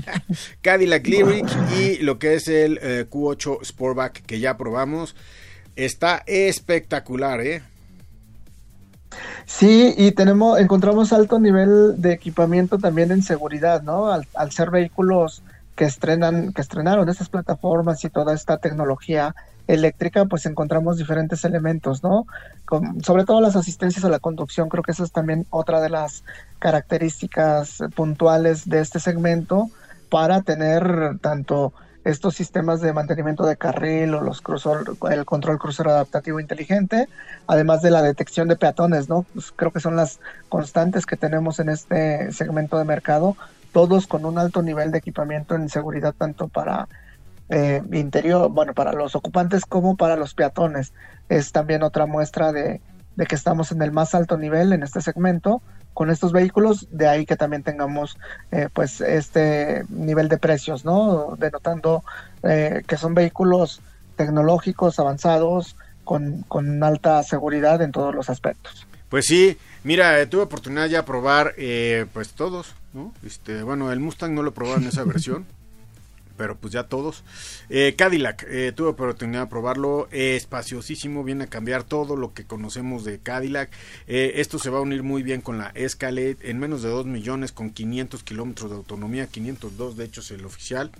Cadillac 0.62 0.93
Lyric 1.02 1.46
y 1.78 1.98
lo 1.98 2.18
que 2.18 2.34
es 2.34 2.48
el 2.48 2.78
eh, 2.82 3.06
Q8 3.10 3.64
Sportback 3.64 4.22
que 4.24 4.40
ya 4.40 4.56
probamos. 4.56 5.14
Está 5.76 6.22
espectacular, 6.26 7.40
¿eh? 7.40 7.62
Sí, 9.46 9.94
y 9.96 10.12
tenemos, 10.12 10.58
encontramos 10.58 11.12
alto 11.12 11.38
nivel 11.38 12.00
de 12.00 12.12
equipamiento 12.12 12.78
también 12.78 13.10
en 13.10 13.22
seguridad, 13.22 13.82
¿no? 13.82 14.08
Al, 14.12 14.26
al 14.34 14.52
ser 14.52 14.70
vehículos 14.70 15.42
que 15.76 15.84
estrenan, 15.84 16.52
que 16.52 16.62
estrenaron 16.62 17.08
estas 17.08 17.28
plataformas 17.28 18.04
y 18.04 18.10
toda 18.10 18.34
esta 18.34 18.58
tecnología 18.58 19.34
eléctrica, 19.66 20.26
pues 20.26 20.46
encontramos 20.46 20.98
diferentes 20.98 21.44
elementos, 21.44 22.02
¿no? 22.02 22.26
Con, 22.64 23.02
sobre 23.02 23.24
todo 23.24 23.40
las 23.40 23.56
asistencias 23.56 24.04
a 24.04 24.08
la 24.08 24.18
conducción, 24.18 24.68
creo 24.68 24.82
que 24.82 24.92
esa 24.92 25.04
es 25.04 25.12
también 25.12 25.46
otra 25.50 25.80
de 25.80 25.90
las 25.90 26.24
características 26.58 27.78
puntuales 27.94 28.68
de 28.68 28.80
este 28.80 29.00
segmento 29.00 29.70
para 30.08 30.42
tener 30.42 31.18
tanto 31.20 31.72
estos 32.04 32.34
sistemas 32.34 32.80
de 32.80 32.92
mantenimiento 32.92 33.46
de 33.46 33.56
carril 33.56 34.14
o 34.14 34.20
los 34.20 34.42
crucer, 34.42 34.78
el 35.10 35.24
control 35.24 35.58
crucero 35.58 35.90
adaptativo 35.90 36.38
inteligente, 36.38 37.08
además 37.46 37.80
de 37.80 37.90
la 37.90 38.02
detección 38.02 38.46
de 38.48 38.56
peatones, 38.56 39.08
¿no? 39.08 39.24
Pues 39.32 39.52
creo 39.56 39.72
que 39.72 39.80
son 39.80 39.96
las 39.96 40.20
constantes 40.50 41.06
que 41.06 41.16
tenemos 41.16 41.60
en 41.60 41.70
este 41.70 42.30
segmento 42.32 42.78
de 42.78 42.84
mercado, 42.84 43.36
todos 43.72 44.06
con 44.06 44.26
un 44.26 44.38
alto 44.38 44.62
nivel 44.62 44.92
de 44.92 44.98
equipamiento 44.98 45.54
en 45.54 45.68
seguridad 45.68 46.14
tanto 46.16 46.48
para 46.48 46.88
eh, 47.48 47.82
interior, 47.92 48.50
bueno, 48.50 48.74
para 48.74 48.92
los 48.92 49.14
ocupantes 49.14 49.64
como 49.64 49.96
para 49.96 50.16
los 50.16 50.34
peatones. 50.34 50.92
Es 51.28 51.52
también 51.52 51.82
otra 51.82 52.06
muestra 52.06 52.52
de, 52.52 52.80
que 53.28 53.34
estamos 53.34 53.72
en 53.72 53.80
el 53.82 53.92
más 53.92 54.14
alto 54.14 54.36
nivel 54.36 54.72
en 54.72 54.82
este 54.82 55.00
segmento 55.00 55.62
con 55.94 56.10
estos 56.10 56.32
vehículos, 56.32 56.88
de 56.90 57.08
ahí 57.08 57.24
que 57.24 57.36
también 57.36 57.62
tengamos 57.62 58.18
eh, 58.50 58.68
pues 58.72 59.00
este 59.00 59.84
nivel 59.88 60.28
de 60.28 60.38
precios, 60.38 60.84
¿no? 60.84 61.36
Denotando 61.38 62.04
eh, 62.42 62.82
que 62.86 62.96
son 62.96 63.14
vehículos 63.14 63.80
tecnológicos, 64.16 64.98
avanzados, 64.98 65.76
con, 66.04 66.42
con, 66.48 66.82
alta 66.84 67.22
seguridad 67.22 67.80
en 67.80 67.92
todos 67.92 68.14
los 68.14 68.28
aspectos. 68.28 68.86
Pues 69.08 69.24
sí, 69.26 69.56
mira, 69.84 70.28
tuve 70.28 70.42
oportunidad 70.42 70.86
ya 70.86 70.98
de 70.98 71.04
probar 71.04 71.54
pues 72.12 72.32
todos, 72.32 72.74
¿no? 72.92 73.14
Este, 73.24 73.62
bueno, 73.62 73.90
el 73.90 74.00
Mustang 74.00 74.34
no 74.34 74.42
lo 74.42 74.52
probado 74.52 74.78
en 74.78 74.88
esa 74.88 75.04
versión 75.04 75.46
pero 76.36 76.56
pues 76.56 76.72
ya 76.72 76.84
todos. 76.84 77.24
Eh, 77.68 77.94
Cadillac, 77.96 78.44
eh, 78.48 78.72
tuve 78.74 78.88
oportunidad 78.88 79.42
de 79.42 79.46
probarlo, 79.46 80.08
eh, 80.10 80.36
espaciosísimo, 80.36 81.24
viene 81.24 81.44
a 81.44 81.46
cambiar 81.48 81.84
todo 81.84 82.16
lo 82.16 82.34
que 82.34 82.44
conocemos 82.44 83.04
de 83.04 83.18
Cadillac. 83.18 83.70
Eh, 84.06 84.32
esto 84.36 84.58
se 84.58 84.70
va 84.70 84.78
a 84.78 84.82
unir 84.82 85.02
muy 85.02 85.22
bien 85.22 85.40
con 85.40 85.58
la 85.58 85.68
Escalade 85.74 86.36
en 86.42 86.58
menos 86.58 86.82
de 86.82 86.88
2 86.88 87.06
millones 87.06 87.52
con 87.52 87.70
500 87.70 88.22
kilómetros 88.22 88.70
de 88.70 88.76
autonomía, 88.76 89.26
502 89.26 89.96
de 89.96 90.04
hecho 90.04 90.20
es 90.20 90.30
el 90.30 90.44
oficial. 90.44 90.90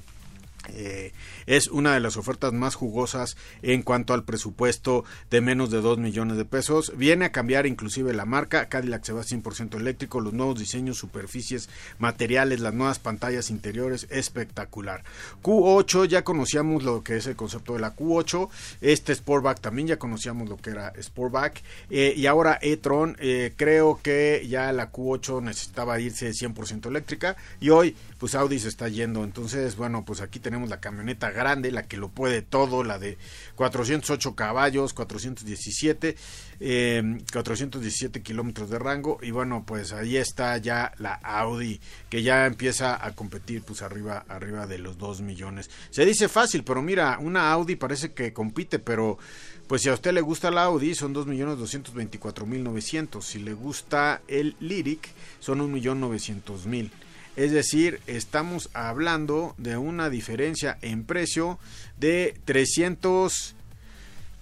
Eh, 0.69 1.13
es 1.47 1.69
una 1.69 1.95
de 1.95 2.01
las 2.01 2.17
ofertas 2.17 2.53
más 2.53 2.75
jugosas 2.75 3.37
en 3.63 3.83
cuanto 3.83 4.15
al 4.15 4.25
presupuesto 4.25 5.05
de 5.31 5.41
menos 5.41 5.71
de 5.71 5.81
2 5.81 5.99
millones 5.99 6.37
de 6.37 6.45
pesos. 6.45 6.93
Viene 6.97 7.27
a 7.27 7.33
cambiar 7.33 7.67
inclusive 7.67 8.15
la 8.15 8.25
marca. 8.25 8.69
Cadillac 8.69 9.05
se 9.05 9.13
va 9.13 9.23
100% 9.23 9.77
eléctrico, 9.77 10.21
los 10.21 10.33
nuevos 10.33 10.59
diseños, 10.59 10.99
superficies, 10.99 11.69
materiales, 11.99 12.61
las 12.61 12.75
nuevas 12.75 12.99
pantallas 12.99 13.51
interiores, 13.51 14.07
espectacular. 14.11 15.03
Q8 15.43 16.07
ya 16.07 16.25
conocíamos 16.25 16.83
lo 16.83 17.03
que 17.03 17.17
es 17.17 17.27
el 17.27 17.37
concepto 17.37 17.75
de 17.75 17.81
la 17.81 17.95
Q8. 17.95 18.49
Este 18.81 19.15
Sportback 19.15 19.61
también 19.61 19.89
ya 19.89 19.99
conocíamos 19.99 20.49
lo 20.49 20.57
que 20.57 20.71
era 20.71 20.93
Sportback. 21.01 21.63
Eh, 21.91 22.15
y 22.17 22.27
ahora 22.27 22.59
e-tron, 22.61 23.17
eh, 23.21 23.53
creo 23.57 24.01
que 24.03 24.47
ya 24.49 24.73
la 24.73 24.91
Q8 24.91 25.43
necesitaba 25.43 26.01
irse 26.01 26.33
100% 26.33 26.89
eléctrica. 26.89 27.37
Y 27.61 27.71
hoy 27.71 27.97
pues 28.25 28.37
Audi 28.37 28.59
se 28.59 28.69
está 28.69 28.89
yendo. 28.89 29.23
Entonces, 29.23 29.77
bueno, 29.77 30.07
pues 30.07 30.23
aquí 30.23 30.41
tenemos 30.41 30.71
la 30.71 30.81
camioneta 30.81 31.31
grande, 31.31 31.71
la 31.71 31.87
que 31.87 31.99
lo 31.99 32.09
puede 32.09 32.41
todo, 32.41 32.83
la 32.83 32.99
de 32.99 33.19
408 33.55 34.35
caballos, 34.35 34.95
417, 34.95 36.17
eh, 36.59 37.19
417 37.31 38.23
kilómetros 38.23 38.71
de 38.71 38.79
rango. 38.79 39.19
Y 39.21 39.31
bueno, 39.31 39.65
pues 39.67 39.93
ahí 39.93 40.17
está 40.17 40.57
ya 40.57 40.95
la 40.97 41.13
Audi, 41.17 41.83
que 42.09 42.23
ya 42.23 42.47
empieza 42.47 43.05
a 43.05 43.15
competir 43.15 43.61
pues 43.61 43.83
arriba, 43.83 44.25
arriba 44.27 44.67
de 44.67 44.79
los 44.79 44.97
2 44.97 45.21
millones. 45.21 45.69
Se 45.91 46.07
dice 46.07 46.31
fácil, 46.31 46.65
pero 46.65 46.81
mira, 46.81 47.19
una 47.21 47.53
Audi 47.53 47.77
parece 47.77 48.15
que 48.15 48.33
compite, 48.33 48.79
pero... 48.79 49.19
Pues 49.67 49.81
si 49.81 49.89
a 49.89 49.95
usted 49.95 50.13
le 50.13 50.21
gusta 50.21 50.51
la 50.51 50.65
Audi 50.65 50.95
son 50.95 51.15
2.224.900. 51.15 53.23
Si 53.23 53.39
le 53.39 53.55
gusta 53.55 54.21
el 54.29 54.57
Lyric 54.61 55.09
son 55.41 55.61
1.900.000. 55.61 56.91
Es 57.37 57.53
decir, 57.53 58.01
estamos 58.07 58.71
hablando 58.75 59.55
de 59.59 59.77
una 59.77 60.11
diferencia 60.11 60.79
en 60.83 61.05
precio 61.05 61.59
de 61.99 62.35
300... 62.45 63.57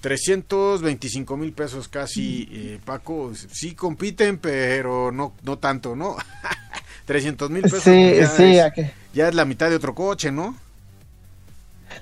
325 0.00 1.36
mil 1.36 1.52
pesos 1.52 1.86
casi, 1.86 2.48
eh, 2.50 2.80
Paco. 2.84 3.30
Sí 3.36 3.76
compiten, 3.76 4.36
pero 4.36 5.12
no, 5.12 5.32
no 5.44 5.58
tanto, 5.58 5.94
¿no? 5.94 6.16
300 7.04 7.50
mil 7.50 7.62
pesos. 7.62 7.84
Sí, 7.84 8.16
ya, 8.16 8.28
sí, 8.28 8.58
es, 8.58 8.90
ya 9.14 9.28
es 9.28 9.34
la 9.36 9.44
mitad 9.44 9.70
de 9.70 9.76
otro 9.76 9.94
coche, 9.94 10.32
¿no? 10.32 10.56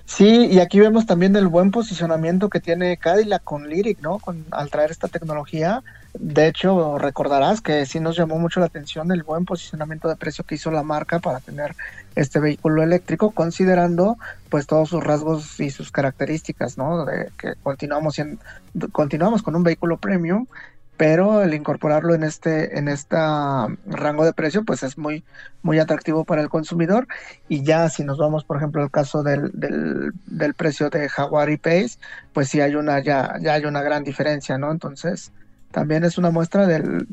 Sí, 0.06 0.46
y 0.46 0.60
aquí 0.60 0.80
vemos 0.80 1.06
también 1.06 1.36
el 1.36 1.46
buen 1.46 1.70
posicionamiento 1.70 2.48
que 2.48 2.60
tiene 2.60 2.96
Cadillac 2.96 3.44
con 3.44 3.68
Lyric, 3.68 4.00
¿no? 4.00 4.18
Con, 4.18 4.46
al 4.50 4.70
traer 4.70 4.90
esta 4.90 5.08
tecnología. 5.08 5.82
De 6.14 6.48
hecho, 6.48 6.98
recordarás 6.98 7.60
que 7.60 7.86
sí 7.86 8.00
nos 8.00 8.16
llamó 8.16 8.38
mucho 8.38 8.60
la 8.60 8.66
atención 8.66 9.12
el 9.12 9.22
buen 9.22 9.44
posicionamiento 9.44 10.08
de 10.08 10.16
precio 10.16 10.44
que 10.44 10.56
hizo 10.56 10.70
la 10.70 10.82
marca 10.82 11.20
para 11.20 11.40
tener 11.40 11.76
este 12.16 12.40
vehículo 12.40 12.82
eléctrico, 12.82 13.30
considerando 13.30 14.18
pues 14.48 14.66
todos 14.66 14.88
sus 14.88 15.04
rasgos 15.04 15.60
y 15.60 15.70
sus 15.70 15.92
características, 15.92 16.76
¿no? 16.76 17.04
De 17.04 17.30
que 17.38 17.54
continuamos, 17.62 18.20
continuamos 18.92 19.42
con 19.42 19.54
un 19.54 19.62
vehículo 19.62 19.98
premium 19.98 20.46
pero 21.00 21.42
el 21.42 21.54
incorporarlo 21.54 22.14
en 22.14 22.24
este 22.24 22.78
en 22.78 22.86
esta 22.86 23.68
rango 23.86 24.26
de 24.26 24.34
precio 24.34 24.66
pues 24.66 24.82
es 24.82 24.98
muy 24.98 25.24
muy 25.62 25.78
atractivo 25.78 26.26
para 26.26 26.42
el 26.42 26.50
consumidor 26.50 27.08
y 27.48 27.64
ya 27.64 27.88
si 27.88 28.04
nos 28.04 28.18
vamos 28.18 28.44
por 28.44 28.58
ejemplo 28.58 28.82
al 28.82 28.90
caso 28.90 29.22
del, 29.22 29.50
del, 29.54 30.12
del 30.26 30.52
precio 30.52 30.90
de 30.90 31.08
Jaguar 31.08 31.48
y 31.48 31.56
Pace 31.56 31.96
pues 32.34 32.50
sí 32.50 32.60
hay 32.60 32.74
una 32.74 33.00
ya 33.00 33.38
ya 33.40 33.54
hay 33.54 33.64
una 33.64 33.80
gran 33.80 34.04
diferencia 34.04 34.58
no 34.58 34.70
entonces 34.70 35.32
también 35.70 36.04
es 36.04 36.18
una 36.18 36.30
muestra 36.30 36.66
del 36.66 37.06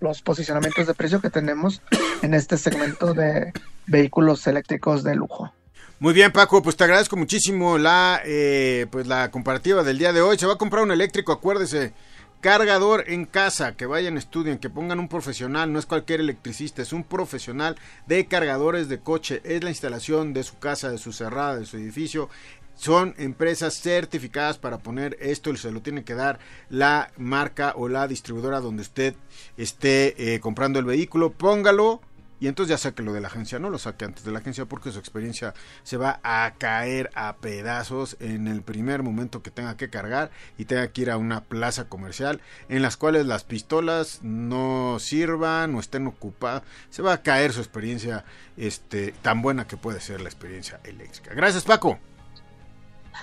los 0.00 0.22
posicionamientos 0.22 0.86
de 0.86 0.94
precio 0.94 1.20
que 1.20 1.28
tenemos 1.28 1.82
en 2.22 2.32
este 2.32 2.56
segmento 2.56 3.12
de 3.12 3.52
vehículos 3.86 4.46
eléctricos 4.46 5.04
de 5.04 5.14
lujo 5.14 5.52
muy 6.00 6.14
bien, 6.14 6.32
Paco, 6.32 6.62
pues 6.62 6.76
te 6.76 6.84
agradezco 6.84 7.14
muchísimo 7.14 7.76
la 7.76 8.22
eh, 8.24 8.86
pues 8.90 9.06
la 9.06 9.30
comparativa 9.30 9.82
del 9.82 9.98
día 9.98 10.14
de 10.14 10.22
hoy. 10.22 10.38
Se 10.38 10.46
va 10.46 10.54
a 10.54 10.56
comprar 10.56 10.82
un 10.82 10.92
eléctrico, 10.92 11.30
acuérdese. 11.30 11.92
Cargador 12.40 13.04
en 13.06 13.26
casa, 13.26 13.76
que 13.76 13.84
vayan, 13.84 14.16
estudien, 14.16 14.56
que 14.56 14.70
pongan 14.70 14.98
un 14.98 15.08
profesional, 15.08 15.70
no 15.70 15.78
es 15.78 15.84
cualquier 15.84 16.20
electricista, 16.20 16.80
es 16.80 16.94
un 16.94 17.04
profesional 17.04 17.76
de 18.06 18.24
cargadores 18.24 18.88
de 18.88 19.00
coche, 19.00 19.42
es 19.44 19.62
la 19.62 19.68
instalación 19.68 20.32
de 20.32 20.42
su 20.42 20.58
casa, 20.58 20.90
de 20.90 20.96
su 20.96 21.12
cerrada, 21.12 21.58
de 21.58 21.66
su 21.66 21.76
edificio. 21.76 22.30
Son 22.74 23.14
empresas 23.18 23.80
certificadas 23.80 24.58
para 24.58 24.78
poner 24.78 25.16
esto 25.20 25.50
y 25.50 25.56
se 25.56 25.70
lo 25.70 25.82
tiene 25.82 26.04
que 26.04 26.14
dar 26.14 26.38
la 26.70 27.10
marca 27.18 27.74
o 27.76 27.88
la 27.88 28.08
distribuidora 28.08 28.60
donde 28.60 28.82
usted 28.82 29.14
esté 29.56 30.34
eh, 30.34 30.40
comprando 30.40 30.78
el 30.78 30.86
vehículo. 30.86 31.30
Póngalo, 31.30 32.00
y 32.40 32.48
entonces 32.48 32.70
ya 32.70 32.78
saque 32.78 33.02
lo 33.02 33.12
de 33.12 33.20
la 33.20 33.28
agencia, 33.28 33.58
no 33.58 33.68
lo 33.68 33.78
saque 33.78 34.06
antes 34.06 34.24
de 34.24 34.32
la 34.32 34.38
agencia 34.38 34.64
porque 34.64 34.90
su 34.90 34.98
experiencia 34.98 35.52
se 35.82 35.98
va 35.98 36.20
a 36.22 36.54
caer 36.56 37.10
a 37.14 37.36
pedazos 37.36 38.16
en 38.18 38.48
el 38.48 38.62
primer 38.62 39.02
momento 39.02 39.42
que 39.42 39.50
tenga 39.50 39.76
que 39.76 39.90
cargar 39.90 40.30
y 40.56 40.64
tenga 40.64 40.88
que 40.88 41.02
ir 41.02 41.10
a 41.10 41.18
una 41.18 41.42
plaza 41.44 41.88
comercial 41.88 42.40
en 42.70 42.80
las 42.80 42.96
cuales 42.96 43.26
las 43.26 43.44
pistolas 43.44 44.20
no 44.22 44.98
sirvan 44.98 45.74
o 45.74 45.80
estén 45.80 46.06
ocupadas, 46.06 46.62
se 46.88 47.02
va 47.02 47.12
a 47.12 47.22
caer 47.22 47.52
su 47.52 47.60
experiencia 47.60 48.24
este 48.56 49.12
tan 49.20 49.42
buena 49.42 49.66
que 49.66 49.76
puede 49.76 50.00
ser 50.00 50.22
la 50.22 50.30
experiencia 50.30 50.80
eléctrica. 50.84 51.34
Gracias, 51.34 51.64
Paco. 51.64 51.98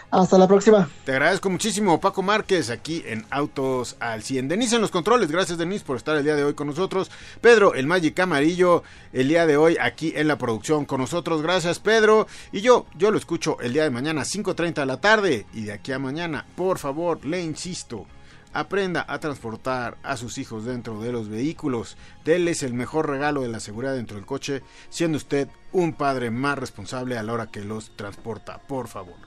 Hasta 0.10 0.38
la 0.38 0.48
próxima. 0.48 0.90
Te 1.06 1.12
agradezco 1.12 1.50
muchísimo, 1.50 2.00
Paco 2.00 2.22
Márquez, 2.22 2.70
aquí 2.70 3.04
en 3.06 3.26
Autos 3.30 3.98
al 4.00 4.24
100. 4.24 4.48
Denise 4.48 4.76
en 4.76 4.82
los 4.82 4.92
controles, 4.92 5.32
gracias 5.32 5.58
Denise 5.58 5.84
por 5.84 5.98
estar 5.98 6.16
el 6.16 6.24
día 6.24 6.36
de 6.36 6.44
hoy 6.44 6.54
con 6.54 6.68
nosotros. 6.68 7.12
Pedro, 7.42 7.74
el 7.74 7.88
Magic 7.88 8.18
Amarillo, 8.20 8.84
el 9.12 9.28
día 9.28 9.46
de 9.46 9.58
hoy 9.58 9.78
aquí 9.82 10.14
en 10.16 10.28
la 10.28 10.38
producción 10.38 10.86
con 10.86 11.02
nosotros. 11.02 11.42
Gracias 11.42 11.80
Pedro. 11.80 12.28
Y 12.52 12.62
yo, 12.62 12.86
yo 12.98 13.12
lo 13.12 13.18
escucho 13.18 13.60
el 13.60 13.74
día 13.74 13.84
de 13.84 13.90
mañana, 13.90 14.22
5.30 14.22 14.74
de 14.76 14.86
la 14.86 15.02
tarde. 15.02 15.46
Y 15.54 15.64
de 15.64 15.74
aquí 15.74 15.92
a 15.92 16.00
mañana, 16.00 16.46
por 16.56 16.78
favor, 16.78 17.26
le 17.26 17.42
insisto, 17.42 18.06
aprenda 18.54 19.06
a 19.08 19.20
transportar 19.20 19.98
a 20.04 20.16
sus 20.16 20.38
hijos 20.38 20.64
dentro 20.64 21.02
de 21.02 21.12
los 21.12 21.28
vehículos. 21.28 21.98
Denles 22.24 22.64
el 22.64 22.74
mejor 22.74 23.10
regalo 23.10 23.42
de 23.42 23.50
la 23.50 23.60
seguridad 23.60 23.94
dentro 23.94 24.16
del 24.16 24.26
coche, 24.26 24.64
siendo 24.90 25.18
usted 25.18 25.50
un 25.74 25.94
padre 25.94 26.32
más 26.32 26.58
responsable 26.58 27.18
a 27.18 27.24
la 27.24 27.34
hora 27.34 27.48
que 27.48 27.62
los 27.62 27.96
transporta, 27.98 28.60
por 28.60 28.88
favor. 28.88 29.27